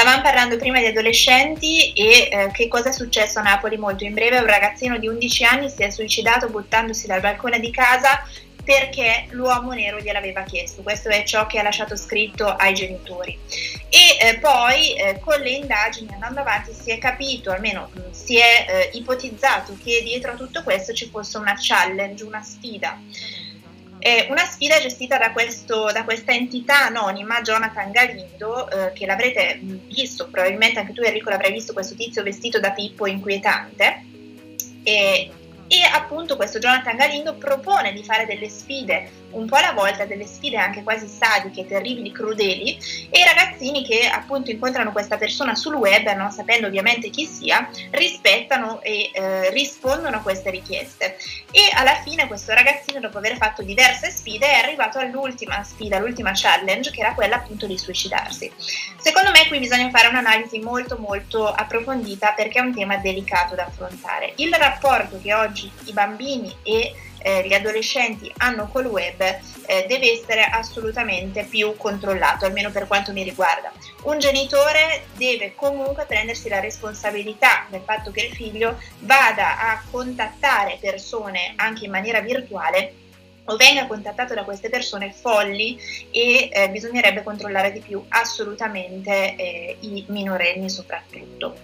Stavamo 0.00 0.22
parlando 0.22 0.58
prima 0.58 0.78
di 0.78 0.86
adolescenti 0.86 1.92
e 1.92 2.28
eh, 2.30 2.50
che 2.52 2.68
cosa 2.68 2.90
è 2.90 2.92
successo 2.92 3.40
a 3.40 3.42
Napoli 3.42 3.76
molto 3.76 4.04
in 4.04 4.14
breve. 4.14 4.38
Un 4.38 4.46
ragazzino 4.46 4.96
di 4.96 5.08
11 5.08 5.44
anni 5.44 5.68
si 5.68 5.82
è 5.82 5.90
suicidato 5.90 6.48
buttandosi 6.48 7.08
dal 7.08 7.20
balcone 7.20 7.58
di 7.58 7.72
casa 7.72 8.22
perché 8.62 9.26
l'uomo 9.30 9.72
nero 9.72 9.98
gliel'aveva 9.98 10.44
chiesto. 10.44 10.82
Questo 10.82 11.08
è 11.08 11.24
ciò 11.24 11.46
che 11.46 11.58
ha 11.58 11.64
lasciato 11.64 11.96
scritto 11.96 12.46
ai 12.46 12.74
genitori. 12.74 13.36
E 13.88 14.24
eh, 14.24 14.38
poi 14.38 14.94
eh, 14.94 15.18
con 15.18 15.40
le 15.40 15.50
indagini 15.50 16.12
andando 16.12 16.38
avanti 16.42 16.72
si 16.72 16.92
è 16.92 16.98
capito, 16.98 17.50
almeno 17.50 17.90
mm, 17.98 18.12
si 18.12 18.38
è 18.38 18.66
eh, 18.68 18.90
ipotizzato 18.96 19.76
che 19.82 20.02
dietro 20.04 20.30
a 20.30 20.36
tutto 20.36 20.62
questo 20.62 20.92
ci 20.92 21.08
fosse 21.08 21.38
una 21.38 21.56
challenge, 21.58 22.22
una 22.22 22.44
sfida 22.44 22.96
è 23.98 24.26
una 24.30 24.44
sfida 24.44 24.78
gestita 24.80 25.18
da, 25.18 25.32
questo, 25.32 25.90
da 25.92 26.04
questa 26.04 26.32
entità 26.32 26.86
anonima, 26.86 27.40
Jonathan 27.42 27.90
Galindo, 27.90 28.70
eh, 28.70 28.92
che 28.92 29.06
l'avrete 29.06 29.58
visto, 29.60 30.28
probabilmente 30.28 30.78
anche 30.78 30.92
tu 30.92 31.02
Enrico 31.02 31.30
l'avrai 31.30 31.52
visto, 31.52 31.72
questo 31.72 31.94
tizio 31.94 32.22
vestito 32.22 32.60
da 32.60 32.70
Pippo 32.70 33.06
inquietante. 33.06 34.04
E, 34.82 35.30
e 35.66 35.80
appunto 35.92 36.36
questo 36.36 36.58
Jonathan 36.58 36.96
Galindo 36.96 37.34
propone 37.34 37.92
di 37.92 38.02
fare 38.02 38.24
delle 38.24 38.48
sfide 38.48 39.10
un 39.30 39.46
po' 39.46 39.56
alla 39.56 39.72
volta 39.72 40.04
delle 40.04 40.26
sfide 40.26 40.56
anche 40.56 40.82
quasi 40.82 41.06
sadiche, 41.06 41.66
terribili, 41.66 42.12
crudeli 42.12 42.78
e 43.10 43.20
i 43.20 43.24
ragazzini 43.24 43.84
che 43.84 44.06
appunto 44.06 44.50
incontrano 44.50 44.92
questa 44.92 45.16
persona 45.16 45.54
sul 45.54 45.74
web, 45.74 46.08
non 46.14 46.30
sapendo 46.30 46.66
ovviamente 46.66 47.10
chi 47.10 47.26
sia, 47.26 47.68
rispettano 47.90 48.80
e 48.82 49.10
eh, 49.12 49.50
rispondono 49.50 50.16
a 50.16 50.20
queste 50.20 50.50
richieste. 50.50 51.16
E 51.50 51.70
alla 51.74 52.00
fine 52.02 52.26
questo 52.26 52.52
ragazzino, 52.52 53.00
dopo 53.00 53.18
aver 53.18 53.36
fatto 53.36 53.62
diverse 53.62 54.10
sfide, 54.10 54.46
è 54.46 54.62
arrivato 54.62 54.98
all'ultima 54.98 55.62
sfida, 55.62 55.98
l'ultima 55.98 56.32
challenge, 56.34 56.90
che 56.90 57.00
era 57.00 57.14
quella 57.14 57.36
appunto 57.36 57.66
di 57.66 57.78
suicidarsi. 57.78 58.50
Secondo 58.98 59.30
me 59.30 59.46
qui 59.48 59.58
bisogna 59.58 59.90
fare 59.90 60.08
un'analisi 60.08 60.58
molto 60.60 60.96
molto 60.98 61.46
approfondita 61.46 62.32
perché 62.32 62.58
è 62.58 62.62
un 62.62 62.74
tema 62.74 62.96
delicato 62.96 63.54
da 63.54 63.64
affrontare. 63.64 64.32
Il 64.36 64.52
rapporto 64.54 65.20
che 65.20 65.34
oggi 65.34 65.70
i 65.84 65.92
bambini 65.92 66.54
e 66.62 66.94
eh, 67.20 67.46
gli 67.46 67.54
adolescenti 67.54 68.32
hanno 68.38 68.68
col 68.68 68.86
web 68.86 69.20
eh, 69.20 69.84
deve 69.86 70.12
essere 70.12 70.44
assolutamente 70.44 71.44
più 71.44 71.76
controllato, 71.76 72.46
almeno 72.46 72.70
per 72.70 72.86
quanto 72.86 73.12
mi 73.12 73.22
riguarda. 73.22 73.72
Un 74.02 74.18
genitore 74.18 75.06
deve 75.16 75.54
comunque 75.54 76.04
prendersi 76.06 76.48
la 76.48 76.60
responsabilità 76.60 77.66
del 77.68 77.82
fatto 77.84 78.10
che 78.10 78.26
il 78.26 78.34
figlio 78.34 78.80
vada 79.00 79.58
a 79.58 79.82
contattare 79.90 80.78
persone 80.80 81.52
anche 81.56 81.84
in 81.84 81.90
maniera 81.90 82.20
virtuale 82.20 83.06
o 83.50 83.56
venga 83.56 83.86
contattato 83.86 84.34
da 84.34 84.44
queste 84.44 84.68
persone 84.68 85.12
folli 85.12 85.78
e 86.10 86.48
eh, 86.52 86.68
bisognerebbe 86.70 87.22
controllare 87.22 87.72
di 87.72 87.80
più 87.80 88.02
assolutamente 88.08 89.36
eh, 89.36 89.76
i 89.80 90.04
minorenni 90.08 90.68
soprattutto. 90.68 91.56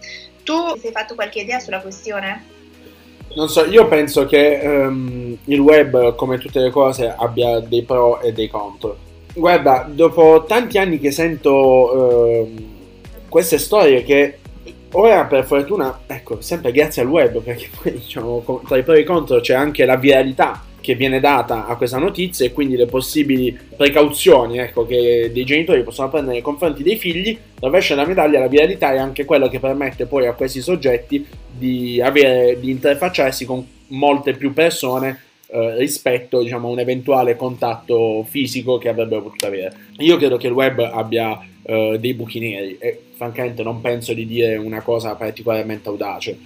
Tu 0.42 0.74
ti 0.74 0.80
sei 0.80 0.92
fatto 0.92 1.14
qualche 1.14 1.40
idea 1.40 1.58
sulla 1.58 1.80
questione? 1.80 2.52
Non 3.36 3.48
so, 3.48 3.64
io 3.64 3.88
penso 3.88 4.26
che 4.26 4.60
um, 4.62 5.36
il 5.44 5.58
web, 5.58 6.14
come 6.14 6.38
tutte 6.38 6.60
le 6.60 6.70
cose, 6.70 7.12
abbia 7.16 7.58
dei 7.60 7.82
pro 7.82 8.20
e 8.20 8.32
dei 8.32 8.48
contro. 8.48 8.96
Guarda, 9.34 9.88
dopo 9.90 10.44
tanti 10.46 10.78
anni 10.78 11.00
che 11.00 11.10
sento 11.10 11.52
uh, 11.52 12.54
queste 13.28 13.58
storie 13.58 14.04
che 14.04 14.38
ora 14.92 15.24
per 15.24 15.44
fortuna, 15.44 16.02
ecco, 16.06 16.40
sempre 16.40 16.70
grazie 16.70 17.02
al 17.02 17.08
web, 17.08 17.40
perché 17.40 17.68
poi 17.82 17.92
diciamo 17.92 18.62
tra 18.66 18.76
i 18.76 18.84
pro 18.84 18.94
e 18.94 19.00
i 19.00 19.04
contro 19.04 19.40
c'è 19.40 19.54
anche 19.54 19.84
la 19.84 19.96
viralità 19.96 20.62
che 20.84 20.94
viene 20.94 21.18
data 21.18 21.66
a 21.66 21.76
questa 21.76 21.96
notizia 21.96 22.44
e 22.44 22.52
quindi 22.52 22.76
le 22.76 22.84
possibili 22.84 23.58
precauzioni 23.74 24.58
ecco, 24.58 24.84
che 24.84 25.30
dei 25.32 25.44
genitori 25.44 25.82
possono 25.82 26.10
prendere 26.10 26.34
nei 26.34 26.42
confronti 26.42 26.82
dei 26.82 26.98
figli, 26.98 27.38
rovescia 27.58 27.94
la 27.94 28.04
medaglia, 28.04 28.38
la 28.38 28.48
viralità 28.48 28.92
è 28.92 28.98
anche 28.98 29.24
quello 29.24 29.48
che 29.48 29.60
permette 29.60 30.04
poi 30.04 30.26
a 30.26 30.34
questi 30.34 30.60
soggetti 30.60 31.26
di, 31.50 32.02
avere, 32.02 32.60
di 32.60 32.68
interfacciarsi 32.68 33.46
con 33.46 33.66
molte 33.88 34.34
più 34.34 34.52
persone 34.52 35.20
eh, 35.46 35.74
rispetto 35.78 36.42
diciamo, 36.42 36.68
a 36.68 36.72
un 36.72 36.78
eventuale 36.78 37.34
contatto 37.34 38.22
fisico 38.28 38.76
che 38.76 38.90
avrebbero 38.90 39.22
potuto 39.22 39.46
avere. 39.46 39.74
Io 40.00 40.18
credo 40.18 40.36
che 40.36 40.48
il 40.48 40.52
web 40.52 40.80
abbia 40.80 41.40
eh, 41.62 41.96
dei 41.98 42.12
buchi 42.12 42.40
neri 42.40 42.76
e 42.78 43.00
francamente 43.16 43.62
non 43.62 43.80
penso 43.80 44.12
di 44.12 44.26
dire 44.26 44.56
una 44.56 44.82
cosa 44.82 45.14
particolarmente 45.14 45.88
audace 45.88 46.36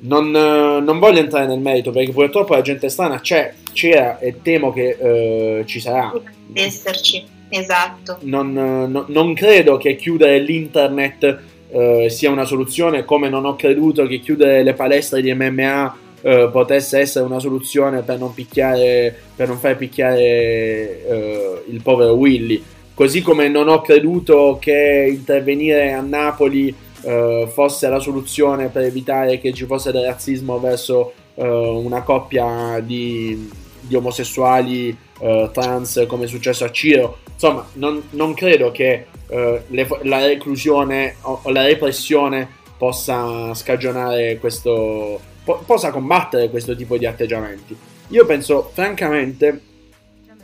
non, 0.00 0.34
eh, 0.34 0.80
non, 0.80 0.98
voglio 0.98 1.20
entrare 1.20 1.46
nel 1.46 1.60
merito 1.60 1.90
perché 1.90 2.12
purtroppo 2.12 2.54
la 2.54 2.62
gente 2.62 2.88
strana 2.88 3.20
c'è, 3.20 3.54
c'era 3.72 4.18
e 4.18 4.40
temo 4.42 4.72
che 4.72 4.96
eh, 4.98 5.64
ci 5.66 5.80
sarà. 5.80 6.12
Deve 6.46 6.66
esserci, 6.66 7.24
esatto. 7.48 8.18
Non, 8.22 8.56
eh, 8.56 8.86
no, 8.86 9.04
non, 9.08 9.34
credo 9.34 9.76
che 9.76 9.96
chiudere 9.96 10.38
l'internet 10.40 11.38
eh, 11.70 12.08
sia 12.10 12.30
una 12.30 12.44
soluzione, 12.44 13.04
come 13.04 13.28
non 13.28 13.44
ho 13.44 13.56
creduto 13.56 14.06
che 14.06 14.20
chiudere 14.20 14.62
le 14.62 14.74
palestre 14.74 15.22
di 15.22 15.32
MMA 15.32 15.96
eh, 16.22 16.48
potesse 16.50 16.98
essere 16.98 17.24
una 17.24 17.38
soluzione 17.38 18.02
per 18.02 18.18
non, 18.18 18.34
picchiare, 18.34 19.14
per 19.34 19.48
non 19.48 19.58
far 19.58 19.76
picchiare 19.76 20.20
eh, 20.20 21.62
il 21.68 21.80
povero 21.82 22.14
Willy. 22.14 22.62
Così 22.94 23.20
come 23.20 23.48
non 23.48 23.68
ho 23.68 23.82
creduto 23.82 24.56
che 24.58 25.06
intervenire 25.10 25.92
a 25.92 26.00
Napoli 26.00 26.74
uh, 27.02 27.46
fosse 27.48 27.88
la 27.88 27.98
soluzione 27.98 28.68
per 28.68 28.84
evitare 28.84 29.38
che 29.38 29.52
ci 29.52 29.64
fosse 29.66 29.92
del 29.92 30.04
razzismo 30.04 30.58
verso 30.58 31.12
uh, 31.34 31.44
una 31.44 32.02
coppia 32.02 32.80
di, 32.80 33.50
di 33.80 33.94
omosessuali 33.94 34.96
uh, 35.20 35.50
trans 35.50 36.04
come 36.06 36.24
è 36.24 36.28
successo 36.28 36.64
a 36.64 36.70
Ciro. 36.70 37.18
Insomma, 37.32 37.66
non, 37.74 38.02
non 38.10 38.34
credo 38.34 38.70
che 38.70 39.06
le, 39.28 39.88
la 40.02 40.24
reclusione 40.24 41.16
o, 41.22 41.40
o, 41.42 41.50
la 41.50 41.64
repressione 41.64 42.48
possa 42.78 43.52
scagionare 43.54 44.38
questo, 44.38 45.20
po- 45.42 45.62
possa 45.66 45.90
combattere 45.90 46.48
questo 46.48 46.76
tipo 46.76 46.96
di 46.96 47.06
atteggiamenti. 47.06 47.76
Io 48.10 48.24
penso 48.24 48.70
francamente 48.72 49.60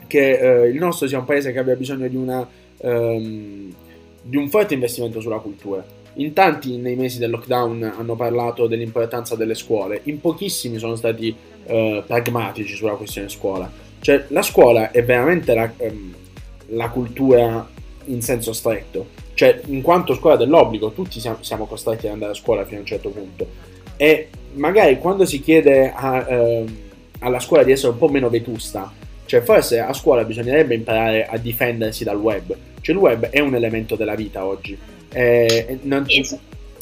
che 0.05 0.69
il 0.71 0.77
nostro 0.77 1.07
sia 1.07 1.17
un 1.17 1.25
paese 1.25 1.53
che 1.53 1.59
abbia 1.59 1.75
bisogno 1.75 2.07
di 2.07 2.15
una... 2.15 2.47
Um, 2.79 3.73
di 4.25 4.37
un 4.37 4.49
forte 4.49 4.73
investimento 4.73 5.19
sulla 5.19 5.39
cultura 5.39 5.85
in 6.15 6.33
tanti 6.33 6.77
nei 6.77 6.95
mesi 6.95 7.17
del 7.17 7.31
lockdown 7.31 7.93
hanno 7.97 8.15
parlato 8.15 8.67
dell'importanza 8.67 9.35
delle 9.35 9.55
scuole, 9.55 10.01
in 10.03 10.19
pochissimi 10.19 10.77
sono 10.77 10.95
stati 10.95 11.35
eh, 11.65 12.03
pragmatici 12.05 12.75
sulla 12.75 12.93
questione 12.93 13.29
scuola. 13.29 13.71
Cioè, 13.99 14.25
la 14.29 14.41
scuola 14.41 14.91
è 14.91 15.03
veramente 15.03 15.53
la, 15.53 15.71
ehm, 15.77 16.13
la, 16.67 16.89
cultura 16.89 17.67
in 18.05 18.21
senso 18.21 18.53
stretto, 18.53 19.07
cioè, 19.33 19.61
in 19.67 19.81
quanto 19.81 20.13
scuola 20.13 20.35
dell'obbligo, 20.35 20.91
tutti 20.91 21.19
siamo, 21.19 21.37
siamo, 21.41 21.65
costretti 21.65 22.07
ad 22.07 22.13
andare 22.13 22.31
a 22.31 22.35
scuola 22.35 22.65
fino 22.65 22.77
a 22.77 22.81
un 22.81 22.85
certo 22.85 23.09
punto. 23.09 23.47
E 23.95 24.27
magari 24.53 24.97
quando 24.99 25.25
si 25.25 25.41
chiede 25.41 25.91
a, 25.91 26.25
ehm, 26.27 26.77
alla 27.19 27.39
scuola 27.39 27.63
di 27.63 27.71
essere 27.71 27.93
un 27.93 27.97
po' 27.97 28.09
meno 28.09 28.29
vetusta, 28.29 28.91
cioè 29.25 29.41
forse 29.41 29.79
a 29.79 29.93
scuola 29.93 30.25
bisognerebbe 30.25 30.75
imparare 30.75 31.25
a 31.25 31.37
difendersi 31.37 32.03
dal 32.03 32.17
web. 32.17 32.55
Cioè 32.81 32.93
il 32.93 33.01
web 33.01 33.29
è 33.29 33.39
un 33.39 33.55
elemento 33.55 33.95
della 33.95 34.15
vita 34.15 34.45
oggi 34.45 34.77
eh, 35.13 35.79
non... 35.83 36.05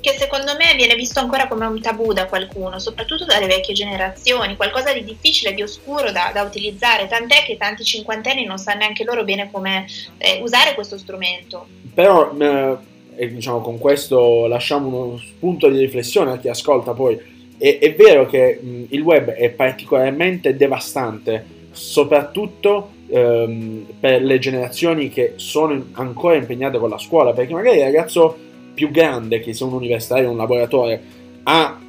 Che 0.01 0.13
secondo 0.17 0.55
me 0.57 0.73
viene 0.75 0.95
visto 0.95 1.19
ancora 1.19 1.47
come 1.47 1.67
un 1.67 1.79
tabù 1.79 2.11
da 2.11 2.25
qualcuno, 2.25 2.79
soprattutto 2.79 3.23
dalle 3.23 3.45
vecchie 3.45 3.75
generazioni, 3.75 4.55
qualcosa 4.55 4.91
di 4.93 5.03
difficile, 5.03 5.53
di 5.53 5.61
oscuro 5.61 6.11
da, 6.11 6.31
da 6.33 6.41
utilizzare, 6.41 7.07
tant'è 7.07 7.43
che 7.43 7.55
tanti 7.55 7.83
cinquantenni 7.83 8.43
non 8.43 8.57
sanno 8.57 8.79
neanche 8.79 9.03
loro 9.03 9.23
bene 9.23 9.49
come 9.51 9.85
eh, 10.17 10.39
usare 10.41 10.73
questo 10.73 10.97
strumento. 10.97 11.67
Però, 11.93 12.33
eh, 12.35 13.27
diciamo, 13.31 13.61
con 13.61 13.77
questo 13.77 14.47
lasciamo 14.47 14.87
uno 14.87 15.17
spunto 15.19 15.69
di 15.69 15.77
riflessione 15.77 16.31
a 16.31 16.39
chi 16.39 16.49
ascolta 16.49 16.93
poi. 16.93 17.19
È, 17.55 17.77
è 17.77 17.93
vero 17.93 18.25
che 18.25 18.59
mh, 18.59 18.85
il 18.89 19.01
web 19.01 19.29
è 19.29 19.49
particolarmente 19.51 20.57
devastante, 20.57 21.45
soprattutto 21.73 22.89
ehm, 23.11 23.85
per 23.99 24.21
le 24.23 24.39
generazioni 24.39 25.09
che 25.09 25.33
sono 25.35 25.87
ancora 25.93 26.35
impegnate 26.35 26.77
con 26.77 26.89
la 26.89 26.97
scuola, 26.97 27.33
perché 27.33 27.53
magari 27.53 27.77
il 27.77 27.83
ragazzo 27.83 28.37
più 28.73 28.89
grande, 28.89 29.39
che 29.39 29.53
sia 29.53 29.65
un 29.65 29.73
universitario 29.73 30.29
o 30.29 30.31
un 30.31 30.37
lavoratore, 30.37 31.01
ha 31.43 31.79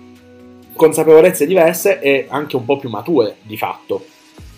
consapevolezze 0.74 1.46
diverse 1.46 2.00
e 2.00 2.26
anche 2.28 2.56
un 2.56 2.64
po' 2.64 2.76
più 2.76 2.88
mature 2.88 3.36
di 3.42 3.56
fatto. 3.56 4.04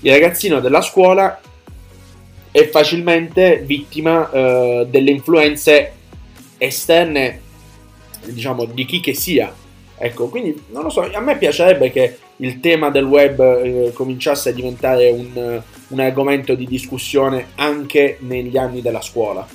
Il 0.01 0.13
ragazzino 0.13 0.61
della 0.61 0.81
scuola 0.81 1.41
è 2.51 2.69
facilmente 2.69 3.63
vittima 3.65 4.31
eh, 4.31 4.87
delle 4.89 5.11
influenze 5.11 5.93
esterne, 6.57 7.41
diciamo, 8.27 8.65
di 8.65 8.85
chi 8.85 9.01
che 9.01 9.15
sia. 9.15 9.53
Ecco, 9.97 10.29
quindi 10.29 10.65
non 10.71 10.83
lo 10.83 10.91
so, 10.91 11.01
a 11.01 11.21
me 11.21 11.37
piacerebbe 11.37 11.91
che 11.91 12.19
il 12.37 12.61
tema 12.61 12.91
del 12.91 13.05
web 13.05 13.41
eh, 13.41 13.93
cominciasse 13.93 14.51
a 14.51 14.53
diventare 14.53 15.11
un, 15.11 15.63
un 15.95 16.01
argomento 16.01 16.55
di 16.55 16.67
discussione 16.67 17.53
anche 17.55 18.19
negli 18.21 18.57
anni 18.57 18.83
della 18.83 19.01
scuola. 19.01 19.47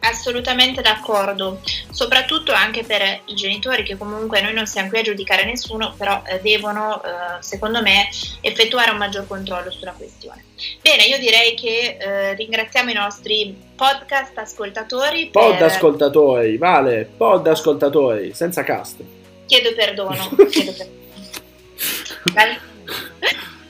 Assolutamente 0.00 0.82
d'accordo, 0.82 1.60
soprattutto 1.90 2.52
anche 2.52 2.84
per 2.84 3.22
i 3.24 3.34
genitori 3.34 3.84
che 3.84 3.96
comunque 3.96 4.42
noi 4.42 4.52
non 4.52 4.66
siamo 4.66 4.90
qui 4.90 4.98
a 4.98 5.02
giudicare 5.02 5.46
nessuno, 5.46 5.94
però 5.96 6.22
eh, 6.26 6.40
devono, 6.42 7.02
eh, 7.02 7.08
secondo 7.40 7.80
me, 7.80 8.10
effettuare 8.42 8.90
un 8.90 8.98
maggior 8.98 9.26
controllo 9.26 9.70
sulla 9.70 9.94
questione. 9.96 10.44
Bene, 10.82 11.04
io 11.04 11.18
direi 11.18 11.54
che 11.54 11.96
eh, 11.98 12.34
ringraziamo 12.34 12.90
i 12.90 12.94
nostri 12.94 13.56
podcast 13.74 14.36
ascoltatori. 14.36 15.30
Per... 15.30 15.42
Pod 15.42 15.62
ascoltatori, 15.62 16.58
vale, 16.58 17.08
pod 17.16 17.46
ascoltatori, 17.46 18.34
senza 18.34 18.62
cast. 18.62 19.02
Chiedo 19.46 19.72
perdono, 19.74 20.36
chiedo 20.50 20.72
perdono. 20.72 22.72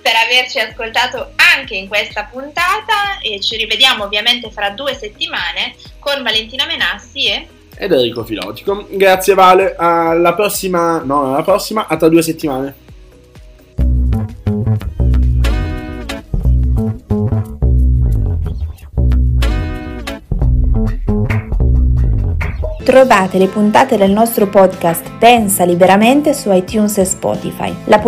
Per 0.05 0.13
averci 0.23 0.59
ascoltato 0.59 1.31
anche 1.37 1.75
in 1.75 1.89
questa 1.89 2.29
puntata 2.31 3.21
e 3.23 3.41
ci 3.41 3.57
rivediamo 3.57 4.05
ovviamente 4.05 4.51
fra 4.51 4.69
due 4.69 4.95
settimane 4.95 5.75
con 5.99 6.23
Valentina 6.23 6.67
Menassi 6.67 7.25
e 7.25 7.49
ed 7.77 7.91
Enrico 7.91 8.23
Filotico. 8.23 8.87
Grazie 8.91 9.33
Vale, 9.33 9.75
alla 9.77 10.35
prossima, 10.35 11.03
no, 11.03 11.33
alla 11.33 11.43
prossima, 11.43 11.87
a 11.89 11.97
tra 11.97 12.09
due 12.09 12.23
settimane. 12.23 12.83
Trovate 22.85 23.39
le 23.39 23.49
puntate 23.49 23.97
del 23.97 24.13
nostro 24.13 24.47
podcast 24.47 25.11
Pensa 25.19 25.65
liberamente 25.65 26.35
su 26.35 26.53
iTunes 26.53 26.99
e 26.99 27.05
Spotify. 27.07 27.75
La 27.87 27.99